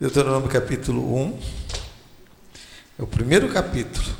[0.00, 1.40] Deuteronômio capítulo 1.
[3.00, 4.16] É o primeiro capítulo.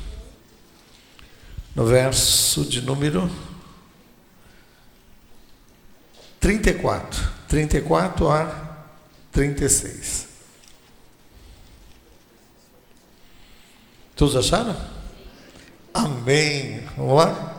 [1.73, 3.27] No verso de número
[6.39, 7.27] 34.
[7.47, 8.77] 34 a
[9.31, 10.27] 36.
[14.15, 14.77] Todos acharam?
[15.91, 16.85] Amém.
[16.95, 17.57] Vamos lá?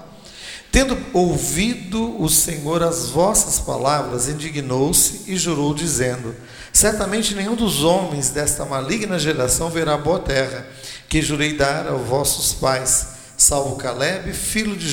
[0.70, 6.34] Tendo ouvido o Senhor as vossas palavras, indignou-se e jurou, dizendo:
[6.72, 10.66] Certamente nenhum dos homens desta maligna geração verá boa terra,
[11.08, 14.88] que jurei dar aos vossos pais, salvo Caleb, filho de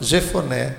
[0.00, 0.76] Jefoné.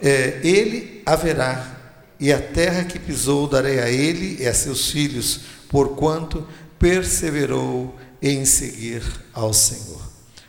[0.00, 1.76] É, ele haverá,
[2.18, 6.46] e a terra que pisou darei a ele e a seus filhos, porquanto
[6.78, 9.02] perseverou em seguir
[9.34, 10.00] ao Senhor.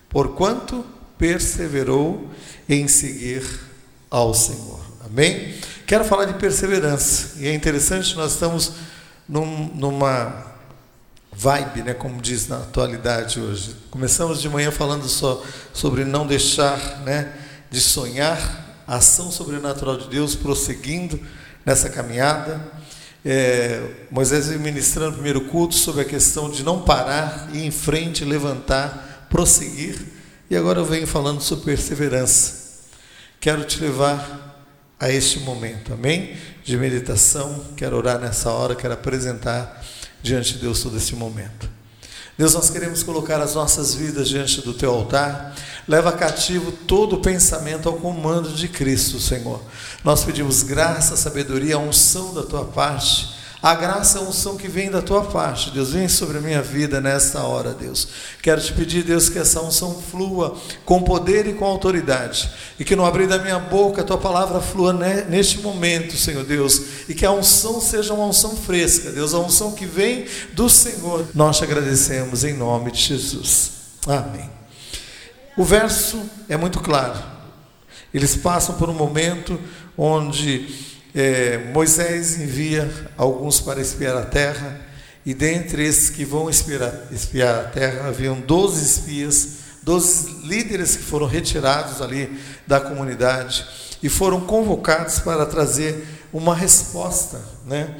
[0.07, 0.85] Porquanto
[1.17, 2.29] perseverou
[2.67, 3.43] em seguir
[4.09, 4.79] ao Senhor.
[5.05, 5.55] Amém?
[5.85, 7.39] Quero falar de perseverança.
[7.39, 8.73] E é interessante, nós estamos
[9.29, 10.49] num, numa
[11.31, 13.75] vibe, né, como diz na atualidade hoje.
[13.91, 17.31] Começamos de manhã falando só sobre não deixar né,
[17.69, 21.19] de sonhar, a ação sobrenatural de Deus prosseguindo
[21.63, 22.59] nessa caminhada.
[23.23, 28.25] É, Moisés ministrando o primeiro culto sobre a questão de não parar, ir em frente,
[28.25, 29.95] levantar, prosseguir.
[30.49, 32.79] E agora eu venho falando sobre perseverança.
[33.39, 34.65] Quero te levar
[34.99, 36.35] a este momento, amém?
[36.69, 39.83] De meditação, quero orar nessa hora, quero apresentar
[40.21, 41.67] diante de Deus todo esse momento.
[42.37, 45.55] Deus, nós queremos colocar as nossas vidas diante do teu altar.
[45.87, 49.59] Leva cativo todo o pensamento ao comando de Cristo, Senhor.
[50.03, 54.89] Nós pedimos graça, sabedoria, unção da tua parte a graça é a unção que vem
[54.89, 58.07] da tua parte, Deus, vem sobre a minha vida nesta hora, Deus.
[58.41, 62.95] Quero te pedir, Deus, que essa unção flua com poder e com autoridade, e que
[62.95, 64.93] no abrir da minha boca a tua palavra flua
[65.27, 69.73] neste momento, Senhor Deus, e que a unção seja uma unção fresca, Deus, a unção
[69.73, 71.27] que vem do Senhor.
[71.35, 73.71] Nós te agradecemos em nome de Jesus.
[74.07, 74.49] Amém.
[75.57, 77.19] O verso é muito claro.
[78.13, 79.59] Eles passam por um momento
[79.97, 84.79] onde é, Moisés envia alguns para espiar a terra,
[85.25, 89.49] e dentre esses que vão espiar, espiar a terra, haviam 12 espias,
[89.83, 93.65] 12 líderes que foram retirados ali da comunidade
[94.01, 97.95] e foram convocados para trazer uma resposta, né?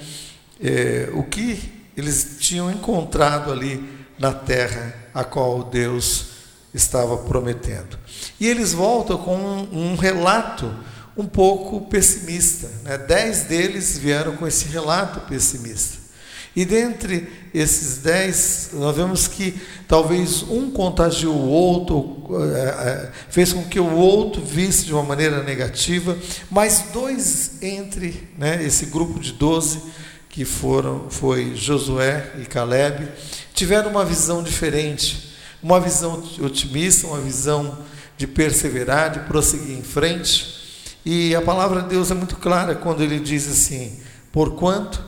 [0.62, 3.84] É, o que eles tinham encontrado ali
[4.18, 6.28] na terra a qual Deus
[6.74, 7.98] estava prometendo.
[8.40, 10.74] E eles voltam com um, um relato
[11.16, 12.70] um pouco pessimista.
[12.84, 12.98] Né?
[12.98, 16.00] Dez deles vieram com esse relato pessimista.
[16.56, 23.54] E dentre esses dez, nós vemos que talvez um contagiou o outro, é, é, fez
[23.54, 26.18] com que o outro visse de uma maneira negativa,
[26.50, 29.80] mas dois entre né, esse grupo de doze,
[30.30, 33.08] que foram, foi Josué e Caleb,
[33.54, 37.78] tiveram uma visão diferente, uma visão otimista, uma visão
[38.18, 40.59] de perseverar, de prosseguir em frente.
[41.06, 44.00] E a palavra de Deus é muito clara quando ele diz assim:
[44.32, 45.04] Porquanto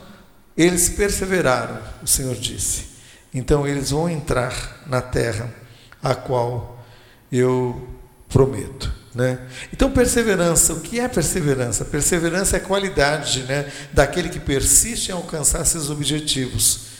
[0.58, 2.86] eles perseveraram, o Senhor disse,
[3.34, 5.54] então eles vão entrar na terra
[6.04, 6.84] a qual
[7.32, 7.88] eu
[8.28, 8.92] prometo.
[9.14, 9.40] Né?
[9.74, 11.84] Então, perseverança, o que é perseverança?
[11.84, 16.92] Perseverança é a qualidade né, daquele que persiste em alcançar seus objetivos,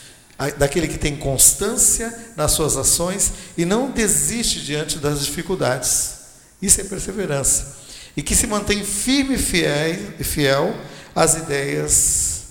[0.58, 6.16] daquele que tem constância nas suas ações e não desiste diante das dificuldades.
[6.60, 7.81] Isso é perseverança
[8.16, 10.76] e que se mantém firme e fiel, fiel
[11.14, 12.42] às ideias,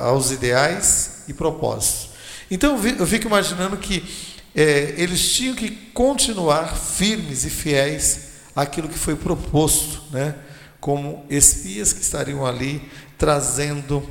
[0.00, 2.10] aos ideais e propósitos.
[2.50, 4.04] Então eu fico imaginando que
[4.54, 10.34] é, eles tinham que continuar firmes e fiéis àquilo que foi proposto, né?
[10.78, 12.82] como espias que estariam ali
[13.16, 14.02] trazendo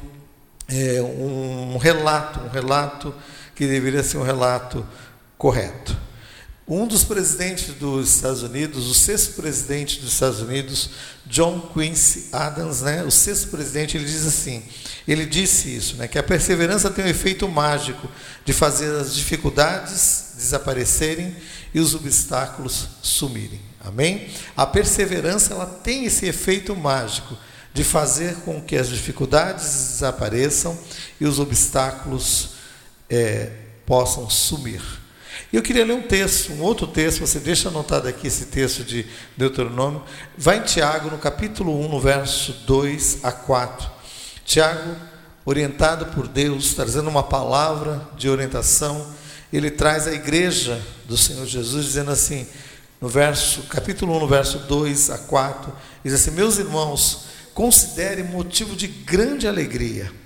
[0.69, 3.13] é, um relato, um relato
[3.53, 4.85] que deveria ser um relato
[5.37, 5.95] correto.
[6.73, 10.89] Um dos presidentes dos Estados Unidos, o sexto presidente dos Estados Unidos,
[11.25, 14.63] John Quincy Adams, né, o sexto presidente, ele diz assim,
[15.05, 18.09] ele disse isso, né, que a perseverança tem um efeito mágico
[18.45, 21.35] de fazer as dificuldades desaparecerem
[21.73, 23.59] e os obstáculos sumirem.
[23.83, 24.29] Amém?
[24.55, 27.37] A perseverança ela tem esse efeito mágico
[27.73, 30.79] de fazer com que as dificuldades desapareçam
[31.19, 32.51] e os obstáculos
[33.09, 33.51] é,
[33.85, 35.00] possam sumir.
[35.51, 39.05] Eu queria ler um texto, um outro texto, você deixa anotado aqui esse texto de
[39.35, 40.01] Deuteronômio.
[40.37, 43.91] Vai em Tiago, no capítulo 1, no verso 2 a 4.
[44.45, 44.95] Tiago,
[45.43, 49.05] orientado por Deus, trazendo uma palavra de orientação,
[49.51, 52.47] ele traz a igreja do Senhor Jesus, dizendo assim,
[53.01, 58.73] no verso, capítulo 1, no verso 2 a 4, diz assim: Meus irmãos, considere motivo
[58.73, 60.20] de grande alegria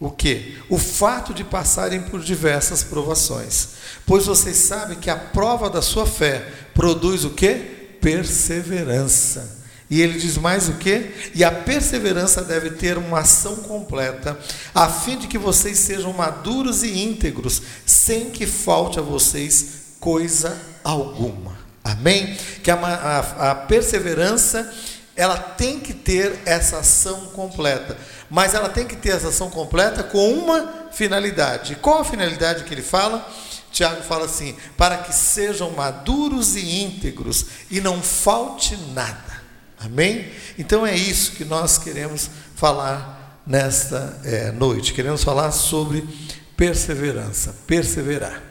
[0.00, 0.56] o que?
[0.70, 3.68] O fato de passarem por diversas provações.
[4.06, 6.42] Pois vocês sabem que a prova da sua fé
[6.72, 7.52] produz o que?
[8.00, 9.60] Perseverança.
[9.90, 11.10] E ele diz mais o que?
[11.34, 14.38] E a perseverança deve ter uma ação completa,
[14.74, 20.56] a fim de que vocês sejam maduros e íntegros, sem que falte a vocês coisa
[20.82, 21.58] alguma.
[21.84, 22.38] Amém?
[22.62, 24.72] Que a, a, a perseverança
[25.16, 27.98] ela tem que ter essa ação completa
[28.30, 31.76] mas ela tem que ter essa ação completa com uma finalidade.
[31.76, 33.28] Qual a finalidade que ele fala?
[33.72, 39.40] Tiago fala assim: para que sejam maduros e íntegros e não falte nada.
[39.78, 40.30] Amém?
[40.58, 44.92] Então é isso que nós queremos falar nesta é, noite.
[44.92, 46.06] Queremos falar sobre
[46.56, 48.42] perseverança, perseverar.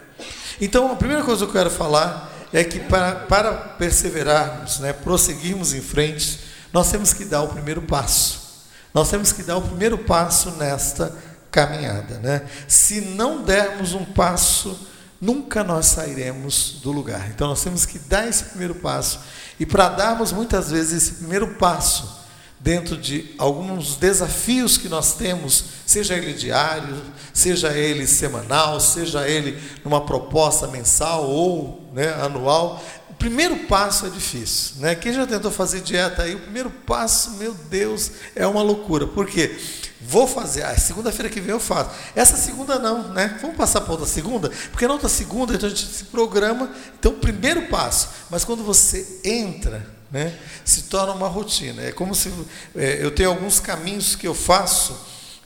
[0.60, 5.74] Então a primeira coisa que eu quero falar é que para, para perseverarmos, né, prosseguirmos
[5.74, 6.40] em frente,
[6.74, 8.49] nós temos que dar o primeiro passo.
[8.94, 11.16] Nós temos que dar o primeiro passo nesta
[11.52, 12.44] caminhada, né?
[12.68, 14.88] Se não dermos um passo,
[15.22, 17.30] nunca nós sairemos do lugar.
[17.30, 19.20] Então nós temos que dar esse primeiro passo.
[19.60, 22.20] E para darmos muitas vezes esse primeiro passo
[22.60, 27.02] dentro de alguns desafios que nós temos, seja ele diário,
[27.34, 32.84] seja ele semanal, seja ele numa proposta mensal ou né, anual,
[33.20, 34.96] primeiro passo é difícil, né?
[34.96, 39.06] Quem já tentou fazer dieta aí, o primeiro passo, meu Deus, é uma loucura.
[39.06, 39.60] Por quê?
[40.02, 41.92] Vou fazer, ah, segunda-feira que vem eu faço.
[42.16, 43.38] Essa segunda não, né?
[43.42, 44.50] Vamos passar para outra segunda?
[44.72, 46.72] Porque na outra segunda então a gente se programa.
[46.98, 48.10] Então, primeiro passo.
[48.30, 50.34] Mas quando você entra, né?
[50.64, 51.82] Se torna uma rotina.
[51.82, 52.34] É como se
[52.76, 54.98] é, eu tenho alguns caminhos que eu faço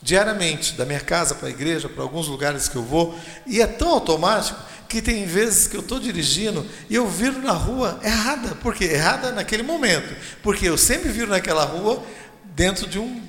[0.04, 3.18] diariamente, da minha casa para a igreja, para alguns lugares que eu vou,
[3.48, 4.60] e é tão automático
[4.90, 8.50] que tem vezes que eu estou dirigindo e eu viro na rua errada.
[8.56, 8.84] Por quê?
[8.84, 10.14] Errada naquele momento.
[10.44, 12.04] Porque eu sempre viro naquela rua
[12.54, 13.20] dentro de um,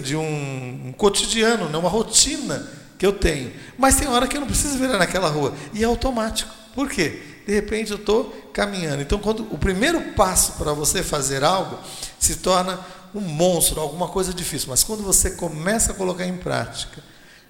[0.00, 1.76] de um, um cotidiano, né?
[1.76, 3.52] uma rotina que eu tenho.
[3.76, 5.54] Mas tem hora que eu não preciso virar naquela rua.
[5.74, 6.54] E é automático.
[6.72, 7.20] Por quê?
[7.44, 9.02] De repente eu estou caminhando.
[9.02, 11.80] Então, quando o primeiro passo para você fazer algo
[12.16, 12.78] se torna
[13.14, 14.68] um monstro, alguma coisa difícil.
[14.70, 17.02] Mas quando você começa a colocar em prática,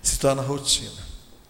[0.03, 0.91] se torna rotina.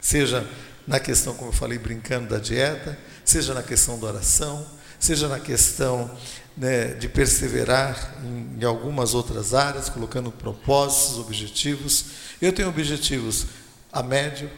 [0.00, 0.46] Seja
[0.86, 4.66] na questão, como eu falei, brincando da dieta, seja na questão da oração,
[4.98, 6.10] seja na questão
[6.56, 12.04] né, de perseverar em, em, algumas outras áreas, colocando propósitos, objetivos.
[12.40, 13.46] Eu tenho objetivos
[13.92, 14.50] a médio,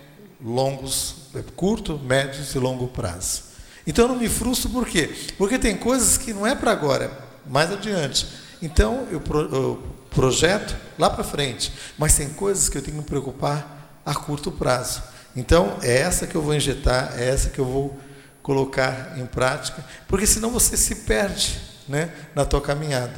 [0.42, 3.42] longos, é, curto, médios e longo prazo.
[3.86, 5.14] Então eu não me frustro por quê?
[5.36, 7.04] Porque tem coisas que não é para agora,
[7.46, 8.26] é mais adiante.
[8.64, 13.02] Então eu, pro, eu projeto lá para frente, mas tem coisas que eu tenho que
[13.02, 15.02] me preocupar a curto prazo.
[15.36, 17.98] Então, é essa que eu vou injetar, é essa que eu vou
[18.42, 23.14] colocar em prática, porque senão você se perde né, na tua caminhada.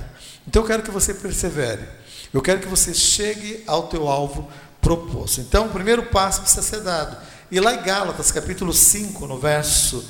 [0.48, 1.82] Então, eu quero que você persevere.
[2.32, 4.50] Eu quero que você chegue ao teu alvo
[4.80, 5.40] proposto.
[5.40, 7.16] Então, o primeiro passo precisa ser dado.
[7.50, 10.04] E lá em Gálatas, capítulo 5, no verso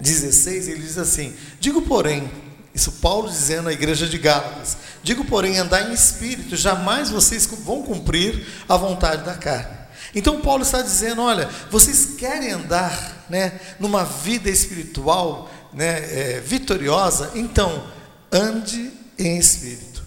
[0.00, 2.30] 16, ele diz assim: Digo, porém,
[2.74, 7.82] isso Paulo dizendo à igreja de Gálatas: Digo, porém, andar em espírito, jamais vocês vão
[7.82, 9.82] cumprir a vontade da carne.
[10.14, 17.32] Então Paulo está dizendo: olha, vocês querem andar né, numa vida espiritual né, é, vitoriosa?
[17.34, 17.86] Então,
[18.30, 20.02] ande em espírito.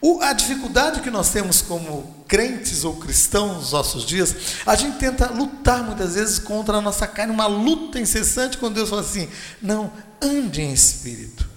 [0.00, 4.34] O, a dificuldade que nós temos como crentes ou cristãos nos nossos dias,
[4.66, 8.90] a gente tenta lutar muitas vezes contra a nossa carne, uma luta incessante quando Deus
[8.90, 9.28] fala assim:
[9.60, 11.51] não, ande em espírito.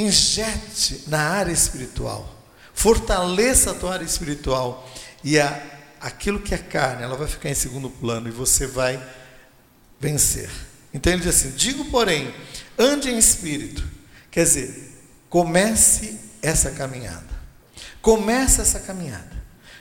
[0.00, 2.36] Injete na área espiritual.
[2.72, 4.88] Fortaleça a tua área espiritual.
[5.24, 9.02] E a aquilo que é carne, ela vai ficar em segundo plano e você vai
[10.00, 10.50] vencer.
[10.92, 12.34] Então ele diz assim: digo, porém,
[12.78, 13.86] ande em espírito.
[14.30, 14.96] Quer dizer,
[15.28, 17.26] comece essa caminhada.
[18.00, 19.37] Comece essa caminhada.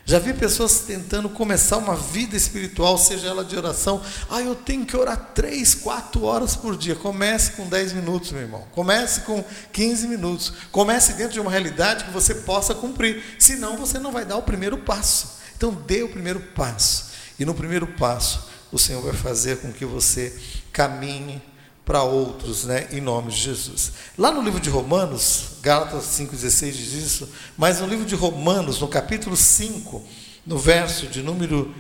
[0.10, 4.02] Já vi pessoas tentando começar uma vida espiritual, seja ela de oração.
[4.30, 6.96] Ah, eu tenho que orar três, quatro horas por dia.
[6.96, 8.66] Comece com 10 minutos, meu irmão.
[8.72, 10.54] Comece com 15 minutos.
[10.72, 13.22] Comece dentro de uma realidade que você possa cumprir.
[13.38, 15.40] Senão você não vai dar o primeiro passo.
[15.58, 17.08] Então dê o primeiro passo.
[17.38, 20.34] E no primeiro passo, o Senhor vai fazer com que você
[20.72, 21.42] caminhe
[21.88, 23.94] para outros, né, em nome de Jesus.
[24.18, 28.88] Lá no livro de Romanos, Gálatas 5,16 diz isso, mas no livro de Romanos, no
[28.88, 30.04] capítulo 5,
[30.46, 31.74] no verso de número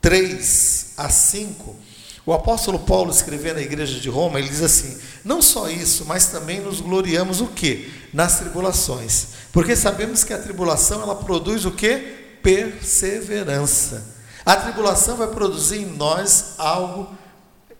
[0.00, 1.76] 3 a 5,
[2.24, 6.26] o apóstolo Paulo escrevendo à igreja de Roma, ele diz assim: Não só isso, mas
[6.26, 7.92] também nos gloriamos o que?
[8.12, 9.26] Nas tribulações.
[9.52, 12.22] Porque sabemos que a tribulação ela produz o que?
[12.42, 14.04] perseverança.
[14.44, 17.16] A tribulação vai produzir em nós algo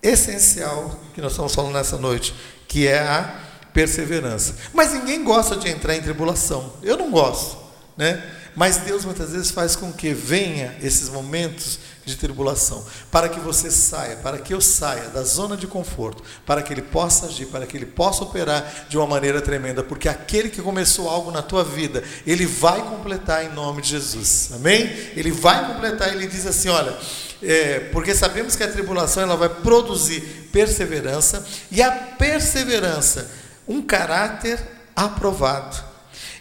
[0.02, 2.35] essencial que nós estamos falando nessa noite,
[2.66, 3.40] que é a
[3.73, 4.56] perseverança.
[4.73, 6.73] Mas ninguém gosta de entrar em tribulação.
[6.82, 7.56] Eu não gosto,
[7.97, 8.23] né?
[8.54, 13.71] Mas Deus muitas vezes faz com que venha esses momentos de tribulação, para que você
[13.71, 17.64] saia, para que eu saia da zona de conforto, para que ele possa agir, para
[17.64, 21.62] que ele possa operar de uma maneira tremenda, porque aquele que começou algo na tua
[21.62, 24.50] vida, ele vai completar em nome de Jesus.
[24.52, 24.82] Amém?
[25.14, 26.97] Ele vai completar, ele diz assim, olha,
[27.40, 33.30] é, porque sabemos que a tribulação ela vai produzir perseverança e a perseverança
[33.66, 34.59] um caráter
[34.94, 35.91] aprovado.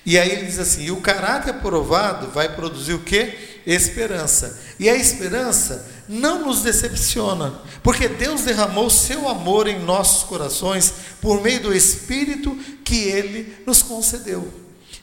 [0.05, 3.62] E aí ele diz assim: e o caráter aprovado vai produzir o que?
[3.65, 4.60] Esperança.
[4.79, 7.53] E a esperança não nos decepciona,
[7.84, 13.81] porque Deus derramou seu amor em nossos corações por meio do Espírito que ele nos
[13.84, 14.51] concedeu.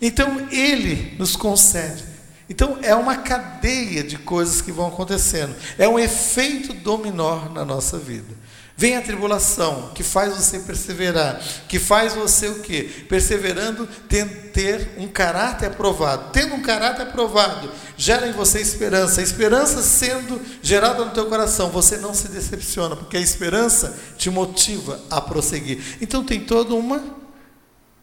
[0.01, 2.05] Então ele nos concede.
[2.51, 5.55] Então é uma cadeia de coisas que vão acontecendo.
[5.79, 8.35] É um efeito dominó na nossa vida.
[8.81, 12.89] Vem a tribulação, que faz você perseverar, que faz você o quê?
[13.09, 16.31] Perseverando, ter um caráter aprovado.
[16.31, 19.21] Tendo um caráter aprovado, gera em você esperança.
[19.21, 24.31] A esperança sendo gerada no teu coração, você não se decepciona, porque a esperança te
[24.31, 25.97] motiva a prosseguir.
[26.01, 27.03] Então tem toda uma,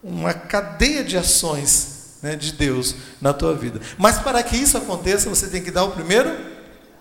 [0.04, 3.80] uma cadeia de ações né, de Deus na tua vida.
[3.98, 6.38] Mas para que isso aconteça, você tem que dar o primeiro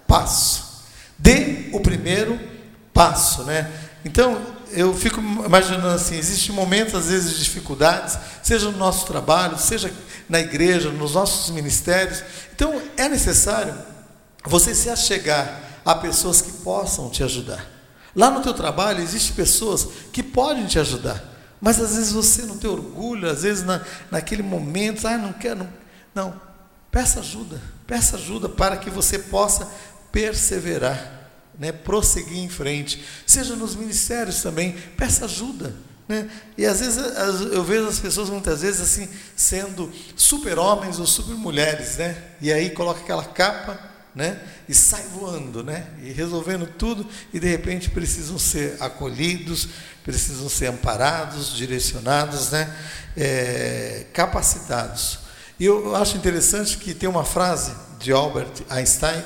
[0.06, 0.84] passo.
[1.18, 2.53] Dê o primeiro passo
[2.94, 3.68] passo, né?
[4.04, 9.58] Então, eu fico imaginando assim, existem momentos, às vezes, de dificuldades, seja no nosso trabalho,
[9.58, 9.92] seja
[10.28, 12.22] na igreja, nos nossos ministérios.
[12.54, 13.74] Então, é necessário
[14.44, 17.66] você se achegar a pessoas que possam te ajudar.
[18.14, 21.22] Lá no teu trabalho, existem pessoas que podem te ajudar,
[21.60, 25.58] mas às vezes você não tem orgulho, às vezes na, naquele momento, ah, não quero,
[25.58, 25.68] não,
[26.14, 26.40] não.
[26.92, 29.68] Peça ajuda, peça ajuda para que você possa
[30.12, 31.23] perseverar
[31.58, 35.74] né, prosseguir em frente, seja nos ministérios também, peça ajuda.
[36.06, 36.28] Né?
[36.58, 36.98] E às vezes
[37.52, 42.16] eu vejo as pessoas muitas vezes assim, sendo super-homens ou super-mulheres, né?
[42.40, 43.80] e aí coloca aquela capa
[44.14, 44.38] né?
[44.68, 45.86] e sai voando, né?
[46.02, 49.68] e resolvendo tudo, e de repente precisam ser acolhidos,
[50.04, 52.72] precisam ser amparados, direcionados, né?
[53.16, 55.20] É, capacitados.
[55.58, 59.22] E eu acho interessante que tem uma frase de Albert Einstein,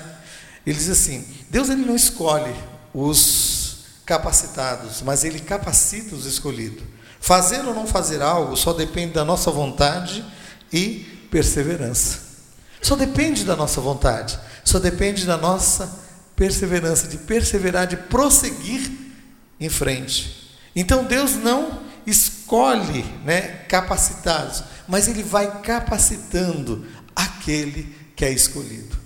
[0.69, 2.55] ele diz assim: Deus ele não escolhe
[2.93, 6.83] os capacitados, mas ele capacita os escolhidos.
[7.21, 10.25] Fazer ou não fazer algo só depende da nossa vontade
[10.73, 12.21] e perseverança.
[12.81, 15.91] Só depende da nossa vontade, só depende da nossa
[16.37, 18.91] perseverança, de perseverar, de prosseguir
[19.59, 20.55] em frente.
[20.77, 28.97] Então Deus não escolhe né, capacitados, mas Ele vai capacitando aquele que é escolhido.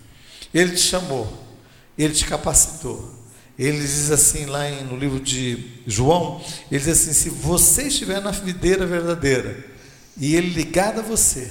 [0.52, 1.41] Ele te chamou,
[2.02, 3.12] ele te capacitou.
[3.58, 6.40] Ele diz assim lá no livro de João,
[6.70, 9.64] ele diz assim: se você estiver na videira verdadeira
[10.16, 11.50] e ele ligado a você,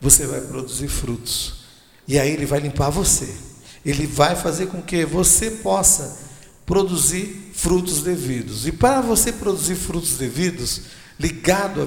[0.00, 1.64] você vai produzir frutos.
[2.06, 3.28] E aí ele vai limpar você.
[3.84, 6.18] Ele vai fazer com que você possa
[6.64, 8.66] produzir frutos devidos.
[8.66, 10.82] E para você produzir frutos devidos,
[11.18, 11.84] ligado à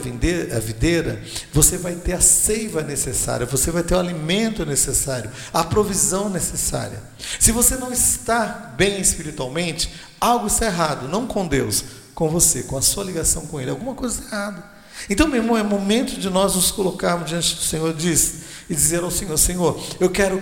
[0.60, 6.30] videira, você vai ter a seiva necessária, você vai ter o alimento necessário, a provisão
[6.30, 7.02] necessária.
[7.40, 11.84] Se você não está bem espiritualmente, algo está errado, não com Deus,
[12.16, 14.78] com você, com a sua ligação com Ele, alguma coisa está errada.
[15.10, 19.04] Então, meu irmão, é momento de nós nos colocarmos diante do Senhor diz, e dizer
[19.04, 20.42] ao Senhor: Senhor, eu quero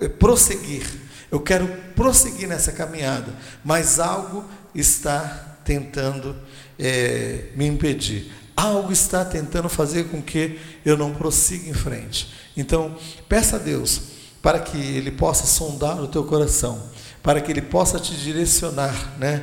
[0.00, 0.84] eh, prosseguir,
[1.30, 3.32] eu quero prosseguir nessa caminhada,
[3.64, 6.36] mas algo está tentando
[6.78, 8.30] é, me impedir.
[8.56, 12.32] Algo está tentando fazer com que eu não prossiga em frente.
[12.56, 12.96] Então,
[13.28, 14.00] peça a Deus
[14.40, 16.80] para que Ele possa sondar o teu coração,
[17.22, 19.42] para que Ele possa te direcionar né,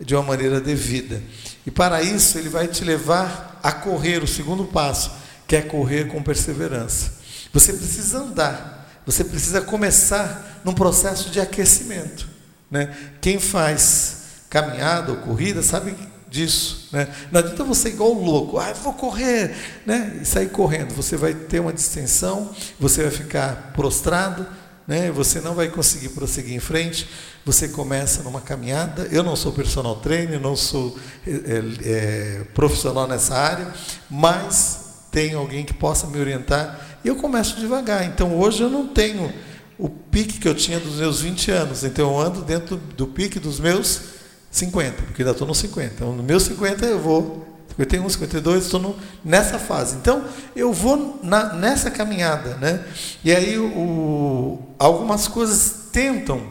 [0.00, 1.22] de uma maneira devida.
[1.66, 5.10] E para isso, Ele vai te levar a correr o segundo passo,
[5.46, 7.12] que é correr com perseverança.
[7.52, 12.28] Você precisa andar, você precisa começar num processo de aquecimento.
[12.70, 12.94] Né?
[13.20, 15.94] Quem faz caminhada ou corrida sabe
[16.32, 16.88] disso.
[16.90, 17.06] Né?
[17.30, 19.54] Não adianta você igual louco, ah, vou correr,
[19.86, 20.18] né?
[20.22, 20.94] e sair correndo.
[20.94, 24.46] Você vai ter uma distensão, você vai ficar prostrado,
[24.88, 25.10] né?
[25.12, 27.06] você não vai conseguir prosseguir em frente.
[27.44, 29.08] Você começa numa caminhada.
[29.10, 30.96] Eu não sou personal trainer, não sou
[31.26, 33.72] é, é, profissional nessa área,
[34.08, 38.04] mas tem alguém que possa me orientar e eu começo devagar.
[38.04, 39.32] Então hoje eu não tenho
[39.78, 43.40] o pique que eu tinha dos meus 20 anos, então eu ando dentro do pique
[43.40, 44.21] dos meus
[44.52, 45.94] 50, porque ainda estou no 50.
[45.94, 49.96] Então, no meu 50 eu vou, 51, 52, estou nessa fase.
[49.96, 52.56] Então, eu vou na, nessa caminhada.
[52.58, 52.84] Né?
[53.24, 56.46] E aí, o, algumas coisas tentam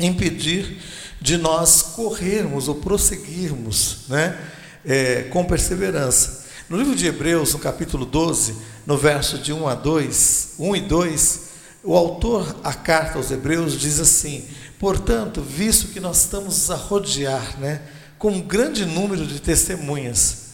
[0.00, 0.78] impedir
[1.20, 4.38] de nós corrermos ou prosseguirmos né?
[4.84, 6.46] É, com perseverança.
[6.68, 8.54] No livro de Hebreus, no capítulo 12,
[8.86, 11.40] no verso de 1 a 2, 1 e 2,
[11.82, 14.44] o autor, a carta aos Hebreus, diz assim:
[14.78, 17.82] portanto, visto que nós estamos a rodear, né,
[18.18, 20.46] com um grande número de testemunhas,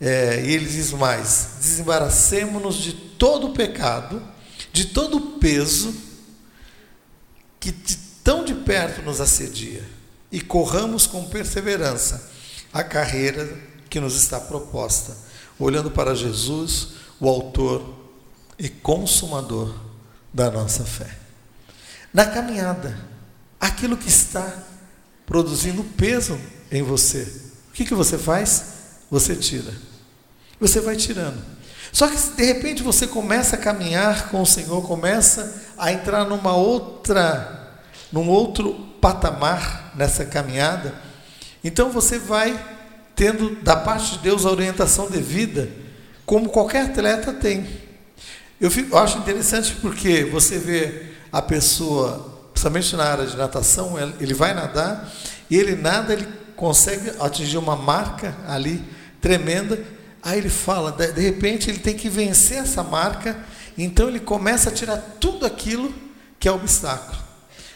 [0.00, 4.22] é, e ele diz mais: desembaracemos-nos de todo o pecado,
[4.72, 5.94] de todo o peso
[7.58, 9.84] que de tão de perto nos assedia,
[10.32, 12.30] e corramos com perseverança
[12.72, 13.58] a carreira
[13.88, 15.16] que nos está proposta,
[15.58, 17.98] olhando para Jesus, o Autor
[18.58, 19.74] e Consumador
[20.32, 21.18] da nossa fé.
[22.14, 23.09] Na caminhada,
[23.60, 24.50] aquilo que está
[25.26, 26.40] produzindo peso
[26.72, 27.22] em você,
[27.68, 28.64] o que, que você faz?
[29.10, 29.72] Você tira.
[30.58, 31.40] Você vai tirando.
[31.92, 36.54] Só que de repente você começa a caminhar com o Senhor, começa a entrar numa
[36.54, 37.80] outra,
[38.12, 40.94] num outro patamar nessa caminhada.
[41.64, 42.58] Então você vai
[43.16, 45.68] tendo da parte de Deus a orientação devida,
[46.24, 47.66] como qualquer atleta tem.
[48.60, 53.94] Eu, fico, eu acho interessante porque você vê a pessoa, principalmente na área de natação,
[54.20, 55.10] ele vai nadar
[55.48, 58.84] e ele nada, ele consegue atingir uma marca ali
[59.18, 59.82] tremenda.
[60.22, 63.38] Aí ele fala, de, repente ele tem que vencer essa marca,
[63.78, 65.94] então ele começa a tirar tudo aquilo
[66.38, 67.18] que é obstáculo.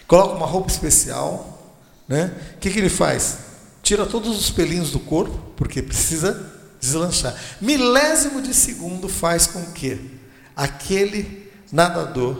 [0.05, 1.75] Coloca uma roupa especial,
[2.07, 2.31] né?
[2.55, 3.39] O que, que ele faz?
[3.81, 7.35] Tira todos os pelinhos do corpo, porque precisa deslanchar.
[7.59, 10.19] Milésimo de segundo faz com que
[10.55, 12.37] aquele nadador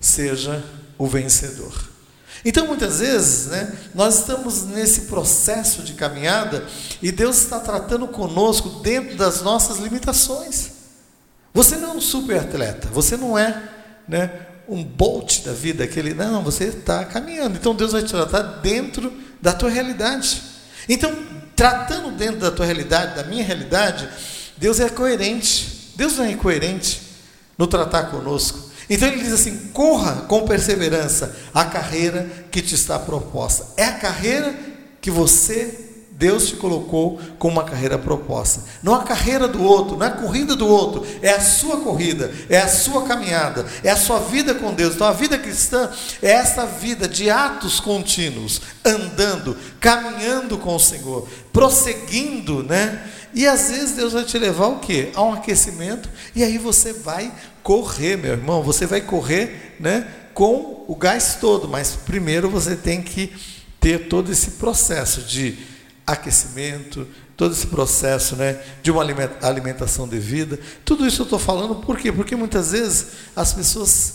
[0.00, 0.64] seja
[0.98, 1.72] o vencedor.
[2.44, 6.64] Então, muitas vezes, né, nós estamos nesse processo de caminhada
[7.02, 10.70] e Deus está tratando conosco dentro das nossas limitações.
[11.52, 13.62] Você não é um super atleta, você não é
[14.06, 14.30] né,
[14.68, 16.14] um bolt da vida, aquele.
[16.14, 17.56] Não, você está caminhando.
[17.56, 20.42] Então, Deus vai te tratar dentro da tua realidade.
[20.88, 21.16] Então,
[21.56, 24.08] tratando dentro da tua realidade, da minha realidade,
[24.56, 25.92] Deus é coerente.
[25.96, 27.00] Deus não é incoerente
[27.56, 28.65] no tratar conosco.
[28.88, 33.66] Então ele diz assim: corra com perseverança a carreira que te está proposta.
[33.76, 34.54] É a carreira
[35.00, 38.62] que você, Deus te colocou como uma carreira proposta.
[38.82, 42.32] Não a carreira do outro, não é a corrida do outro, é a sua corrida,
[42.48, 44.94] é a sua caminhada, é a sua vida com Deus.
[44.94, 45.90] Então a vida cristã
[46.22, 53.02] é essa vida de atos contínuos, andando, caminhando com o Senhor, prosseguindo, né?
[53.36, 55.10] E às vezes Deus vai te levar o quê?
[55.14, 57.30] A um aquecimento, e aí você vai
[57.62, 63.02] correr, meu irmão, você vai correr, né, com o gás todo, mas primeiro você tem
[63.02, 63.30] que
[63.78, 65.54] ter todo esse processo de
[66.06, 69.04] aquecimento, todo esse processo, né, de uma
[69.42, 70.58] alimentação devida.
[70.82, 72.10] Tudo isso eu estou falando por quê?
[72.10, 74.14] Porque muitas vezes as pessoas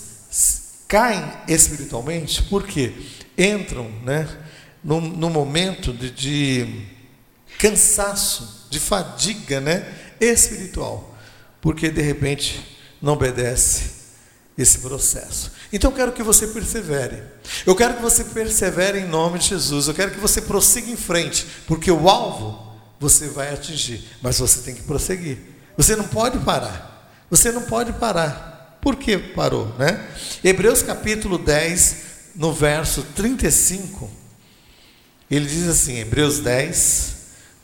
[0.88, 2.92] caem espiritualmente, porque
[3.38, 4.28] entram, né,
[4.84, 7.01] no, momento de, de
[7.62, 9.88] cansaço de fadiga né,
[10.20, 11.16] espiritual,
[11.62, 12.60] porque de repente
[13.00, 14.02] não obedece
[14.58, 15.52] esse processo.
[15.72, 17.22] Então eu quero que você persevere.
[17.64, 19.88] Eu quero que você persevere em nome de Jesus.
[19.88, 24.62] Eu quero que você prossiga em frente, porque o alvo você vai atingir, mas você
[24.62, 25.38] tem que prosseguir.
[25.78, 27.16] Você não pode parar.
[27.30, 28.80] Você não pode parar.
[28.82, 30.04] Por que parou, né?
[30.44, 31.96] Hebreus capítulo 10,
[32.36, 34.10] no verso 35,
[35.30, 37.21] ele diz assim, Hebreus 10,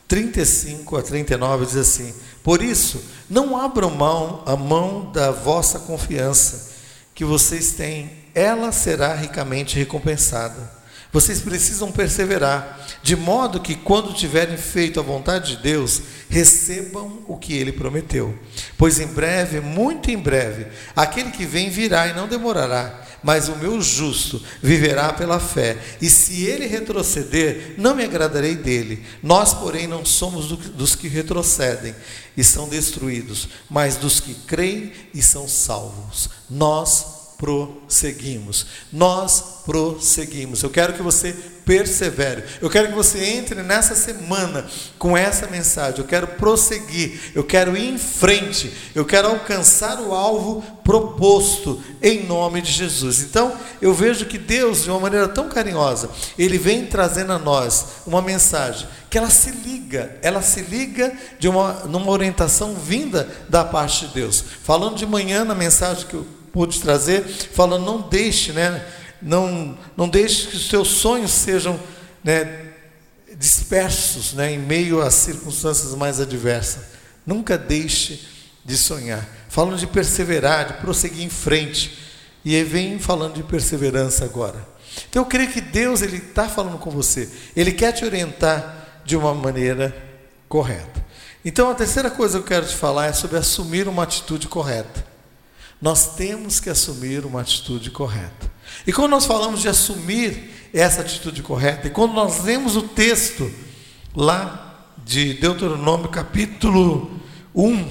[0.08, 6.72] 35 a 39 diz assim: Por isso, não abram mão a mão da vossa confiança
[7.14, 10.78] que vocês têm, ela será ricamente recompensada.
[11.12, 17.36] Vocês precisam perseverar, de modo que, quando tiverem feito a vontade de Deus, recebam o
[17.36, 18.38] que ele prometeu.
[18.76, 23.56] Pois em breve, muito em breve, aquele que vem virá e não demorará mas o
[23.56, 25.76] meu justo viverá pela fé.
[26.00, 29.04] E se ele retroceder, não me agradarei dele.
[29.22, 31.94] Nós, porém, não somos dos que retrocedem
[32.36, 36.30] e são destruídos, mas dos que creem e são salvos.
[36.48, 38.66] Nós prosseguimos.
[38.92, 40.62] Nós prosseguimos.
[40.62, 41.34] Eu quero que você
[41.68, 42.44] persevere.
[42.62, 44.64] Eu quero que você entre nessa semana
[44.98, 45.98] com essa mensagem.
[45.98, 47.20] Eu quero prosseguir.
[47.34, 48.72] Eu quero ir em frente.
[48.94, 53.20] Eu quero alcançar o alvo proposto em nome de Jesus.
[53.20, 57.84] Então, eu vejo que Deus, de uma maneira tão carinhosa, ele vem trazendo a nós
[58.06, 63.62] uma mensagem que ela se liga, ela se liga de uma numa orientação vinda da
[63.62, 64.42] parte de Deus.
[64.62, 68.84] Falando de manhã na mensagem que eu pude trazer, falando não deixe, né?
[69.20, 71.78] Não, não deixe que os seus sonhos sejam
[72.22, 72.72] né,
[73.36, 76.84] dispersos né, em meio às circunstâncias mais adversas.
[77.26, 78.26] Nunca deixe
[78.64, 79.26] de sonhar.
[79.48, 81.98] Falando de perseverar, de prosseguir em frente.
[82.44, 84.66] E vem falando de perseverança agora.
[85.08, 87.28] Então eu creio que Deus ele está falando com você.
[87.54, 89.94] Ele quer te orientar de uma maneira
[90.48, 91.04] correta.
[91.44, 95.06] Então a terceira coisa que eu quero te falar é sobre assumir uma atitude correta.
[95.80, 98.50] nós temos que assumir uma atitude correta.
[98.88, 103.52] E quando nós falamos de assumir essa atitude correta, e quando nós lemos o texto
[104.16, 107.20] lá de Deuteronômio capítulo
[107.54, 107.86] 1,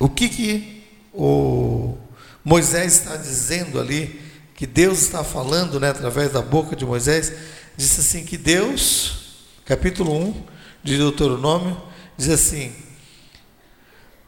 [0.00, 1.94] o que que o
[2.42, 4.18] Moisés está dizendo ali,
[4.54, 7.30] que Deus está falando, né, através da boca de Moisés,
[7.76, 10.44] disse assim que Deus, capítulo 1
[10.82, 11.76] de Deuteronômio,
[12.16, 12.72] diz assim: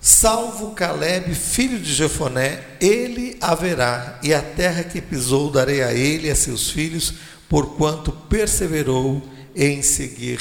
[0.07, 6.29] Salvo Caleb, filho de Jefoné, ele haverá, e a terra que pisou darei a ele
[6.29, 7.15] e a seus filhos,
[7.49, 10.39] porquanto perseverou em seguir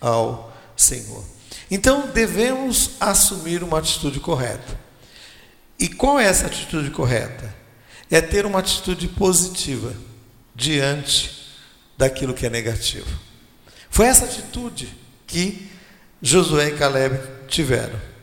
[0.00, 1.24] ao Senhor.
[1.70, 4.80] Então devemos assumir uma atitude correta.
[5.78, 7.54] E qual é essa atitude correta?
[8.10, 9.94] É ter uma atitude positiva
[10.56, 11.54] diante
[11.96, 13.16] daquilo que é negativo.
[13.88, 14.92] Foi essa atitude
[15.24, 15.70] que
[16.20, 18.13] Josué e Caleb tiveram.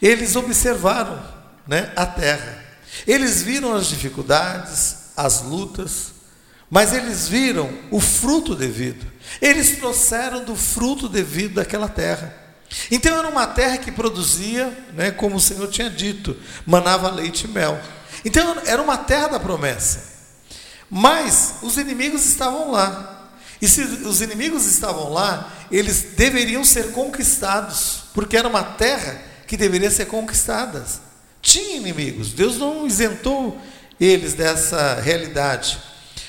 [0.00, 1.20] Eles observaram
[1.66, 2.64] né, a terra,
[3.06, 6.12] eles viram as dificuldades, as lutas,
[6.70, 9.06] mas eles viram o fruto devido.
[9.40, 12.34] Eles trouxeram do fruto devido daquela terra.
[12.90, 17.48] Então era uma terra que produzia, né, como o Senhor tinha dito, manava leite e
[17.48, 17.80] mel.
[18.24, 20.18] Então era uma terra da promessa.
[20.90, 23.30] Mas os inimigos estavam lá.
[23.60, 29.56] E se os inimigos estavam lá, eles deveriam ser conquistados, porque era uma terra que
[29.56, 31.00] deveriam ser conquistadas.
[31.40, 33.58] Tinha inimigos, Deus não isentou
[33.98, 35.78] eles dessa realidade.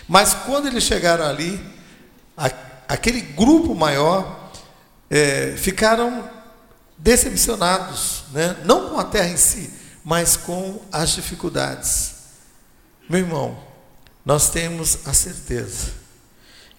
[0.07, 1.59] Mas quando eles chegaram ali,
[2.87, 4.51] aquele grupo maior
[5.09, 6.27] é, ficaram
[6.97, 8.55] decepcionados, né?
[8.65, 9.69] não com a terra em si,
[10.03, 12.15] mas com as dificuldades.
[13.09, 13.57] Meu irmão,
[14.25, 15.91] nós temos a certeza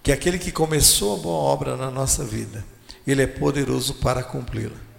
[0.03, 2.65] que aquele que começou a boa obra na nossa vida,
[3.07, 4.90] ele é poderoso para cumpri-la.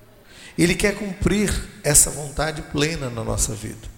[0.64, 1.52] Ele quer cumprir
[1.84, 3.90] essa vontade plena na nossa vida.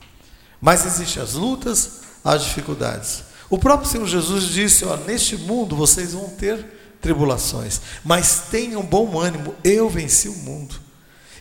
[0.62, 3.23] Mas existem as lutas, as dificuldades.
[3.49, 6.65] O próprio Senhor Jesus disse: ó, neste mundo vocês vão ter
[7.02, 10.76] tribulações, mas tenham bom ânimo, eu venci o mundo.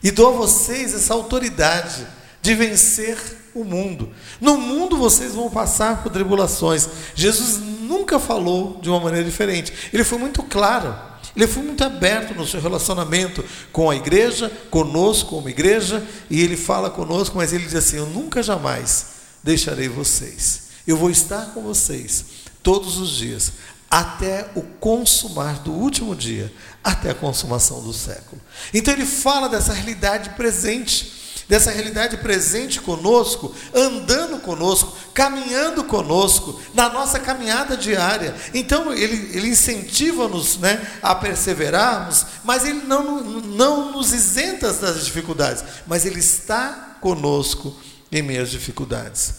[0.02, 2.04] E dou a vocês essa autoridade
[2.42, 3.16] de vencer
[3.54, 4.12] o mundo.
[4.40, 6.88] No mundo vocês vão passar por tribulações.
[7.14, 9.72] Jesus nunca falou de uma maneira diferente.
[9.92, 11.11] Ele foi muito claro.
[11.34, 16.56] Ele foi muito aberto no seu relacionamento com a igreja, conosco como igreja, e ele
[16.56, 19.06] fala conosco, mas ele diz assim: Eu nunca jamais
[19.42, 20.64] deixarei vocês.
[20.86, 22.24] Eu vou estar com vocês
[22.62, 23.52] todos os dias,
[23.90, 28.40] até o consumar do último dia, até a consumação do século.
[28.72, 31.21] Então ele fala dessa realidade presente
[31.52, 38.34] dessa realidade presente conosco, andando conosco, caminhando conosco, na nossa caminhada diária.
[38.54, 45.62] Então, ele, ele incentiva-nos né, a perseverarmos, mas ele não, não nos isenta das dificuldades,
[45.86, 47.76] mas ele está conosco
[48.10, 49.34] em meio às dificuldades.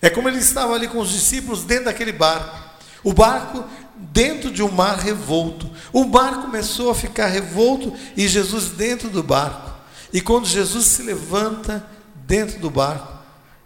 [0.00, 2.56] É como ele estava ali com os discípulos dentro daquele barco.
[3.02, 3.64] O barco
[3.96, 5.68] dentro de um mar revolto.
[5.92, 9.71] O mar começou a ficar revolto e Jesus dentro do barco.
[10.12, 11.84] E quando Jesus se levanta
[12.26, 13.22] dentro do barco,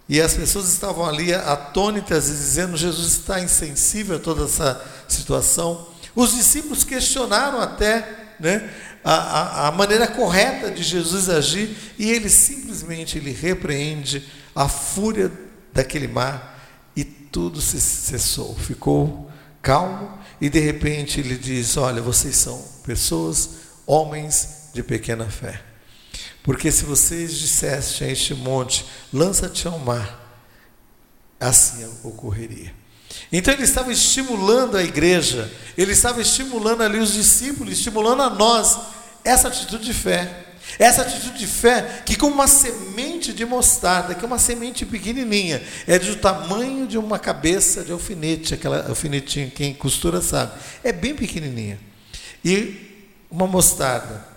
[0.09, 5.89] e as pessoas estavam ali atônitas e dizendo: Jesus está insensível a toda essa situação.
[6.15, 8.71] Os discípulos questionaram até né,
[9.05, 15.31] a, a, maneira correta de Jesus agir, e ele simplesmente ele repreende a fúria
[15.73, 19.31] daquele mar, e tudo se cessou, ficou
[19.61, 23.51] calmo, e de repente ele diz: Olha, vocês são pessoas,
[23.85, 25.61] homens de pequena fé.
[26.47, 30.41] Porque se vocês dissessem a este monte, lança-te ao mar,
[31.41, 32.73] assim ocorreria.
[33.33, 38.79] Então ele estava estimulando a igreja, ele estava estimulando ali os discípulos, estimulando a nós
[39.25, 40.45] essa atitude de fé.
[40.79, 45.61] Essa atitude de fé que como uma semente de mostarda, que é uma semente pequenininha,
[45.85, 50.53] é do tamanho de uma cabeça de alfinete, aquela alfinetinho, quem costura sabe,
[50.85, 51.81] é bem pequenininha.
[52.45, 54.36] E uma mostarda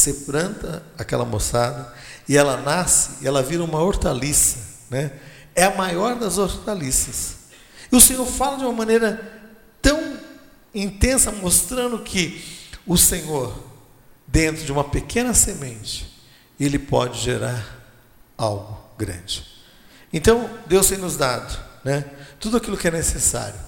[0.00, 1.92] você planta aquela moçada
[2.28, 4.58] e ela nasce e ela vira uma hortaliça,
[4.90, 5.12] né?
[5.54, 7.36] É a maior das hortaliças.
[7.90, 9.40] E o Senhor fala de uma maneira
[9.80, 10.18] tão
[10.74, 12.44] intensa, mostrando que
[12.86, 13.56] o Senhor,
[14.26, 16.14] dentro de uma pequena semente,
[16.58, 17.64] ele pode gerar
[18.36, 19.46] algo grande.
[20.12, 22.04] Então, Deus tem nos dado, né?
[22.38, 23.58] Tudo aquilo que é necessário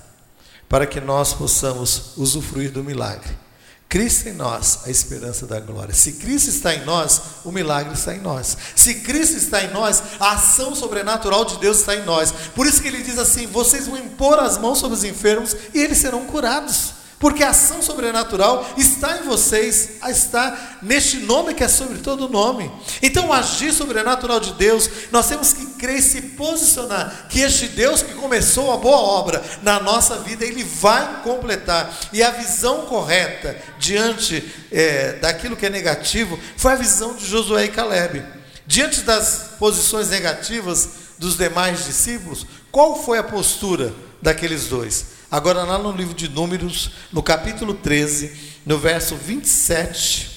[0.69, 3.48] para que nós possamos usufruir do milagre.
[3.89, 5.95] Cristo em nós, a esperança da glória.
[5.95, 8.57] Se Cristo está em nós, o milagre está em nós.
[8.77, 12.33] Se Cristo está em nós, a ação sobrenatural de Deus está em nós.
[12.55, 15.79] Por isso que ele diz assim: vocês vão impor as mãos sobre os enfermos e
[15.79, 16.98] eles serão curados.
[17.19, 22.71] Porque a ação sobrenatural está em vocês, está neste nome que é sobre todo nome.
[23.03, 27.67] Então, o agir sobrenatural de Deus, nós temos que crer e se posicionar que este
[27.69, 31.93] Deus que começou a boa obra na nossa vida, ele vai completar.
[32.13, 37.65] E a visão correta diante é, daquilo que é negativo foi a visão de Josué
[37.65, 38.25] e Caleb.
[38.65, 45.18] Diante das posições negativas dos demais discípulos, qual foi a postura daqueles dois?
[45.31, 48.33] Agora, lá no livro de Números, no capítulo 13,
[48.65, 50.31] no verso 27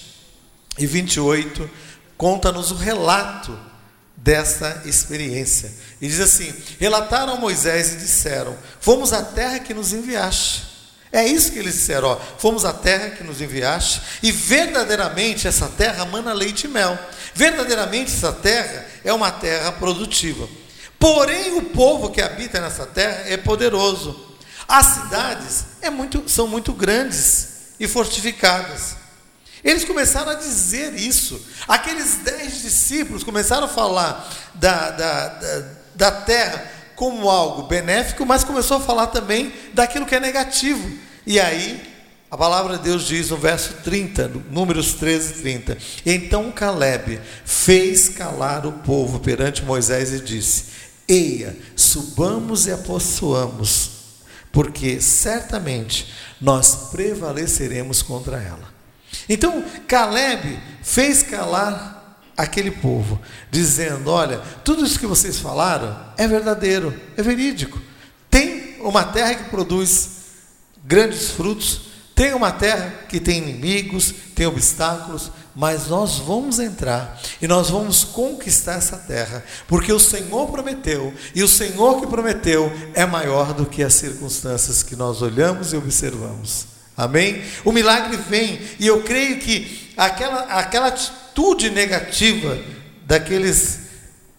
[0.78, 1.70] e 28,
[2.18, 3.58] conta-nos o relato
[4.18, 5.72] dessa experiência.
[6.02, 10.64] E diz assim: Relataram a Moisés e disseram: Fomos à terra que nos enviaste.
[11.10, 15.70] É isso que eles disseram: ó, Fomos à terra que nos enviaste, e verdadeiramente essa
[15.70, 17.00] terra mana leite e mel.
[17.34, 20.50] Verdadeiramente essa terra é uma terra produtiva.
[21.00, 24.31] Porém, o povo que habita nessa terra é poderoso
[24.68, 28.96] as cidades é muito, são muito grandes e fortificadas.
[29.64, 31.40] Eles começaram a dizer isso.
[31.68, 35.64] Aqueles dez discípulos começaram a falar da, da, da,
[35.96, 40.88] da terra como algo benéfico, mas começou a falar também daquilo que é negativo.
[41.26, 41.82] E aí,
[42.30, 45.78] a palavra de Deus diz no verso 30, Números 13, 30.
[46.06, 50.66] Então Caleb fez calar o povo perante Moisés e disse:
[51.08, 53.91] Eia, subamos e apossuamos
[54.52, 58.72] porque certamente nós prevaleceremos contra ela.
[59.28, 62.02] Então, Caleb fez calar
[62.36, 67.80] aquele povo, dizendo: Olha, tudo isso que vocês falaram é verdadeiro, é verídico.
[68.30, 70.10] Tem uma terra que produz
[70.84, 71.82] grandes frutos,
[72.16, 78.04] tem uma terra que tem inimigos, tem obstáculos, mas nós vamos entrar e nós vamos
[78.04, 83.66] conquistar essa terra, porque o Senhor prometeu, e o Senhor que prometeu é maior do
[83.66, 86.68] que as circunstâncias que nós olhamos e observamos.
[86.96, 87.42] Amém?
[87.66, 92.58] O milagre vem, e eu creio que aquela, aquela atitude negativa
[93.06, 93.80] daqueles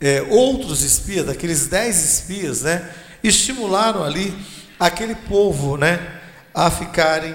[0.01, 2.91] é, outros espias, daqueles dez espias, né,
[3.23, 4.35] estimularam ali
[4.79, 6.21] aquele povo, né,
[6.55, 7.35] a ficarem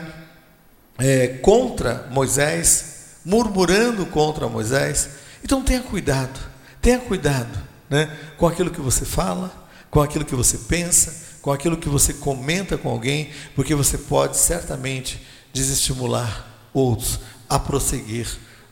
[0.99, 2.96] é, contra Moisés
[3.27, 5.09] murmurando contra Moisés.
[5.43, 6.39] Então tenha cuidado,
[6.81, 9.51] tenha cuidado né, com aquilo que você fala,
[9.91, 14.37] com aquilo que você pensa, com aquilo que você comenta com alguém, porque você pode
[14.37, 15.21] certamente
[15.53, 18.27] desestimular outros a prosseguir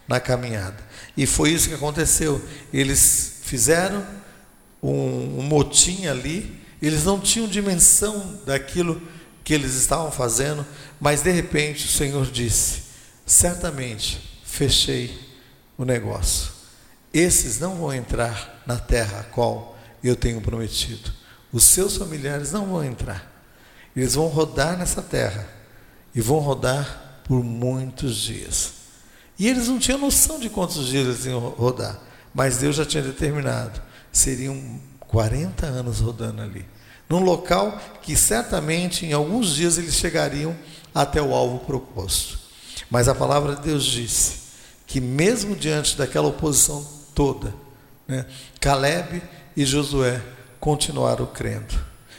[0.08, 0.78] na caminhada.
[1.18, 2.42] E foi isso que aconteceu.
[2.74, 4.06] Eles fizeram
[4.82, 9.02] um, um motim ali, eles não tinham dimensão daquilo
[9.44, 10.66] que eles estavam fazendo,
[11.00, 12.84] mas de repente o Senhor disse:
[13.26, 15.20] certamente fechei
[15.78, 16.52] o negócio.
[17.14, 21.12] Esses não vão entrar na terra a qual eu tenho prometido.
[21.52, 23.32] Os seus familiares não vão entrar.
[23.96, 25.48] Eles vão rodar nessa terra
[26.14, 28.74] e vão rodar por muitos dias.
[29.38, 32.00] E eles não tinham noção de quantos dias eles iam rodar,
[32.34, 33.82] mas Deus já tinha determinado.
[34.12, 36.66] Seriam 40 anos rodando ali,
[37.10, 40.56] num local que certamente em alguns dias eles chegariam
[40.94, 42.40] até o alvo proposto.
[42.90, 44.45] Mas a palavra de Deus disse
[44.86, 47.54] que mesmo diante daquela oposição toda,
[48.08, 48.26] né,
[48.60, 49.22] Caleb
[49.56, 50.22] e Josué
[50.60, 51.74] continuaram crendo.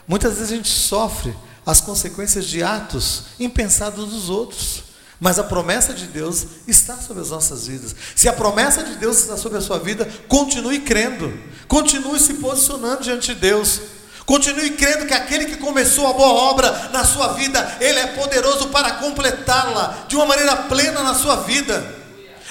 [0.07, 4.87] Muitas vezes a gente sofre as consequências de atos impensados dos outros.
[5.19, 7.97] Mas a promessa de Deus está sobre as nossas vidas.
[8.15, 11.33] Se a promessa de Deus está sobre a sua vida, continue crendo.
[11.67, 13.81] Continue se posicionando diante de Deus.
[14.27, 18.69] Continue crendo que aquele que começou a boa obra na sua vida, ele é poderoso
[18.69, 21.95] para completá-la de uma maneira plena na sua vida.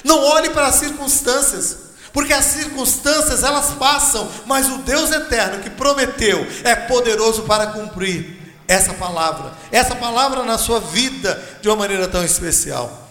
[0.05, 1.77] Não olhe para as circunstâncias,
[2.13, 8.39] porque as circunstâncias elas passam, mas o Deus eterno que prometeu é poderoso para cumprir
[8.67, 13.09] essa palavra, essa palavra na sua vida de uma maneira tão especial.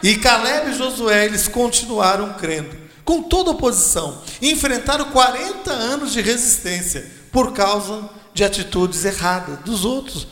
[0.00, 7.10] E Caleb e Josué, eles continuaram crendo, com toda oposição, enfrentaram 40 anos de resistência
[7.32, 10.28] por causa de atitudes erradas dos outros.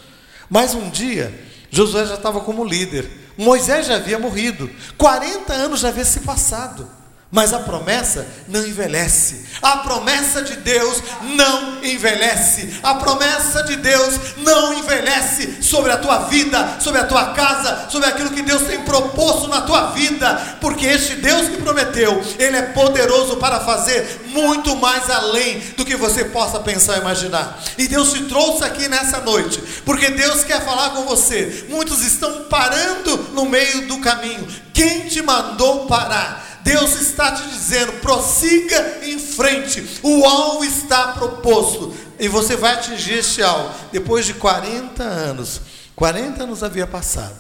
[0.49, 1.35] Mas um dia,
[1.71, 6.89] Josué já estava como líder, Moisés já havia morrido, 40 anos já havia se passado.
[7.35, 9.45] Mas a promessa não envelhece.
[9.61, 11.03] A promessa de Deus
[11.35, 12.79] não envelhece.
[12.81, 18.09] A promessa de Deus não envelhece sobre a tua vida, sobre a tua casa, sobre
[18.09, 20.59] aquilo que Deus tem proposto na tua vida.
[20.61, 25.97] Porque este Deus que prometeu, Ele é poderoso para fazer muito mais além do que
[25.97, 27.59] você possa pensar e imaginar.
[27.77, 31.67] E Deus te trouxe aqui nessa noite, porque Deus quer falar com você.
[31.69, 34.47] Muitos estão parando no meio do caminho.
[34.73, 36.54] Quem te mandou parar?
[36.65, 43.19] Deus está te dizendo: prossiga em frente, o alvo está proposto, e você vai atingir
[43.19, 43.73] este alvo.
[43.93, 45.61] Depois de 40 anos,
[45.95, 47.39] 40 anos havia passado,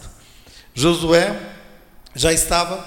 [0.75, 1.37] Josué
[2.15, 2.87] já estava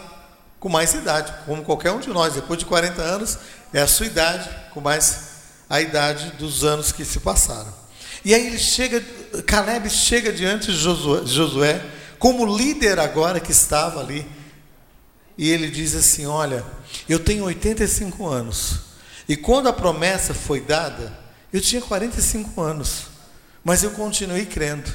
[0.59, 3.37] com mais idade, como qualquer um de nós, depois de 40 anos,
[3.73, 5.19] é a sua idade, com mais
[5.69, 7.73] a idade dos anos que se passaram.
[8.23, 9.03] E aí ele chega,
[9.45, 11.81] Caleb chega diante de Josué, Josué
[12.19, 14.27] como líder agora que estava ali,
[15.37, 16.65] e ele diz assim: Olha,
[17.07, 18.79] eu tenho 85 anos,
[19.27, 21.17] e quando a promessa foi dada,
[21.51, 23.07] eu tinha 45 anos,
[23.63, 24.91] mas eu continuei crendo.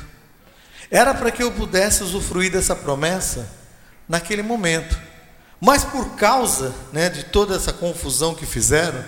[0.90, 3.48] Era para que eu pudesse usufruir dessa promessa
[4.08, 4.98] naquele momento.
[5.58, 9.02] Mas por causa né, de toda essa confusão que fizeram,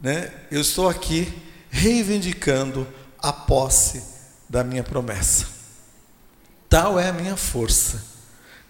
[0.00, 1.30] né, eu estou aqui
[1.68, 2.86] reivindicando
[3.18, 4.02] a posse
[4.48, 5.46] da minha promessa.
[6.68, 8.02] Tal é a minha força,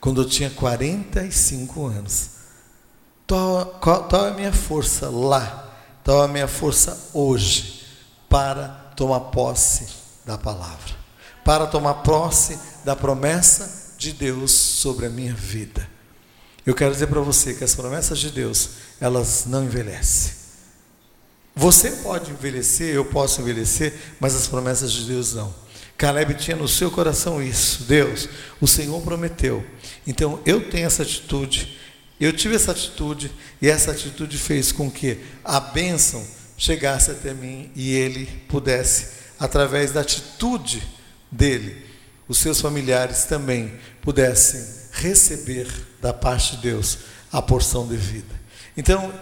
[0.01, 2.31] quando eu tinha 45 anos.
[3.27, 3.65] Tal,
[4.09, 7.85] tal é a minha força lá, tal é a minha força hoje,
[8.29, 9.89] para tomar posse
[10.25, 10.95] da palavra,
[11.45, 15.89] para tomar posse da promessa de Deus sobre a minha vida.
[16.65, 20.35] Eu quero dizer para você que as promessas de Deus, elas não envelhecem.
[21.55, 25.55] Você pode envelhecer, eu posso envelhecer, mas as promessas de Deus não.
[25.97, 27.85] Caleb tinha no seu coração isso.
[27.85, 28.29] Deus,
[28.61, 29.65] o Senhor prometeu.
[30.07, 31.79] Então eu tenho essa atitude,
[32.21, 33.31] eu tive essa atitude,
[33.61, 36.25] e essa atitude fez com que a bênção
[36.57, 40.83] chegasse até mim e ele pudesse, através da atitude
[41.31, 41.85] dele,
[42.29, 45.67] os seus familiares também pudessem receber
[46.01, 46.99] da parte de Deus
[47.31, 48.35] a porção devida.
[48.77, 49.13] Então,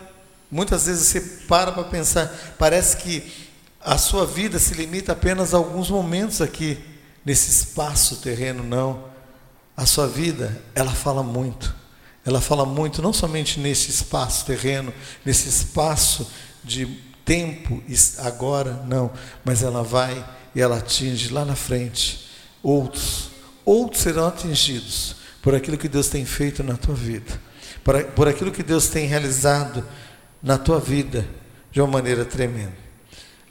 [0.55, 3.25] Muitas vezes você para para pensar, parece que
[3.85, 6.83] a sua vida se limita apenas a alguns momentos aqui
[7.23, 9.05] nesse espaço terreno, não.
[9.77, 11.75] A sua vida, ela fala muito.
[12.25, 14.93] Ela fala muito não somente nesse espaço terreno,
[15.23, 16.31] nesse espaço
[16.65, 16.87] de
[17.27, 17.83] tempo
[18.19, 19.11] agora, não,
[19.45, 22.31] mas ela vai e ela atinge lá na frente
[22.63, 23.31] outros.
[23.67, 27.39] Outros serão atingidos por aquilo que Deus tem feito na tua vida,
[28.15, 29.87] por, aquilo que Deus tem realizado
[30.43, 31.27] na tua vida
[31.71, 32.84] de uma maneira tremenda.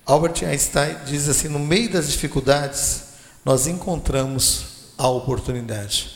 [0.05, 3.03] Albert Einstein diz assim: no meio das dificuldades,
[3.45, 4.65] nós encontramos
[4.97, 6.11] a oportunidade.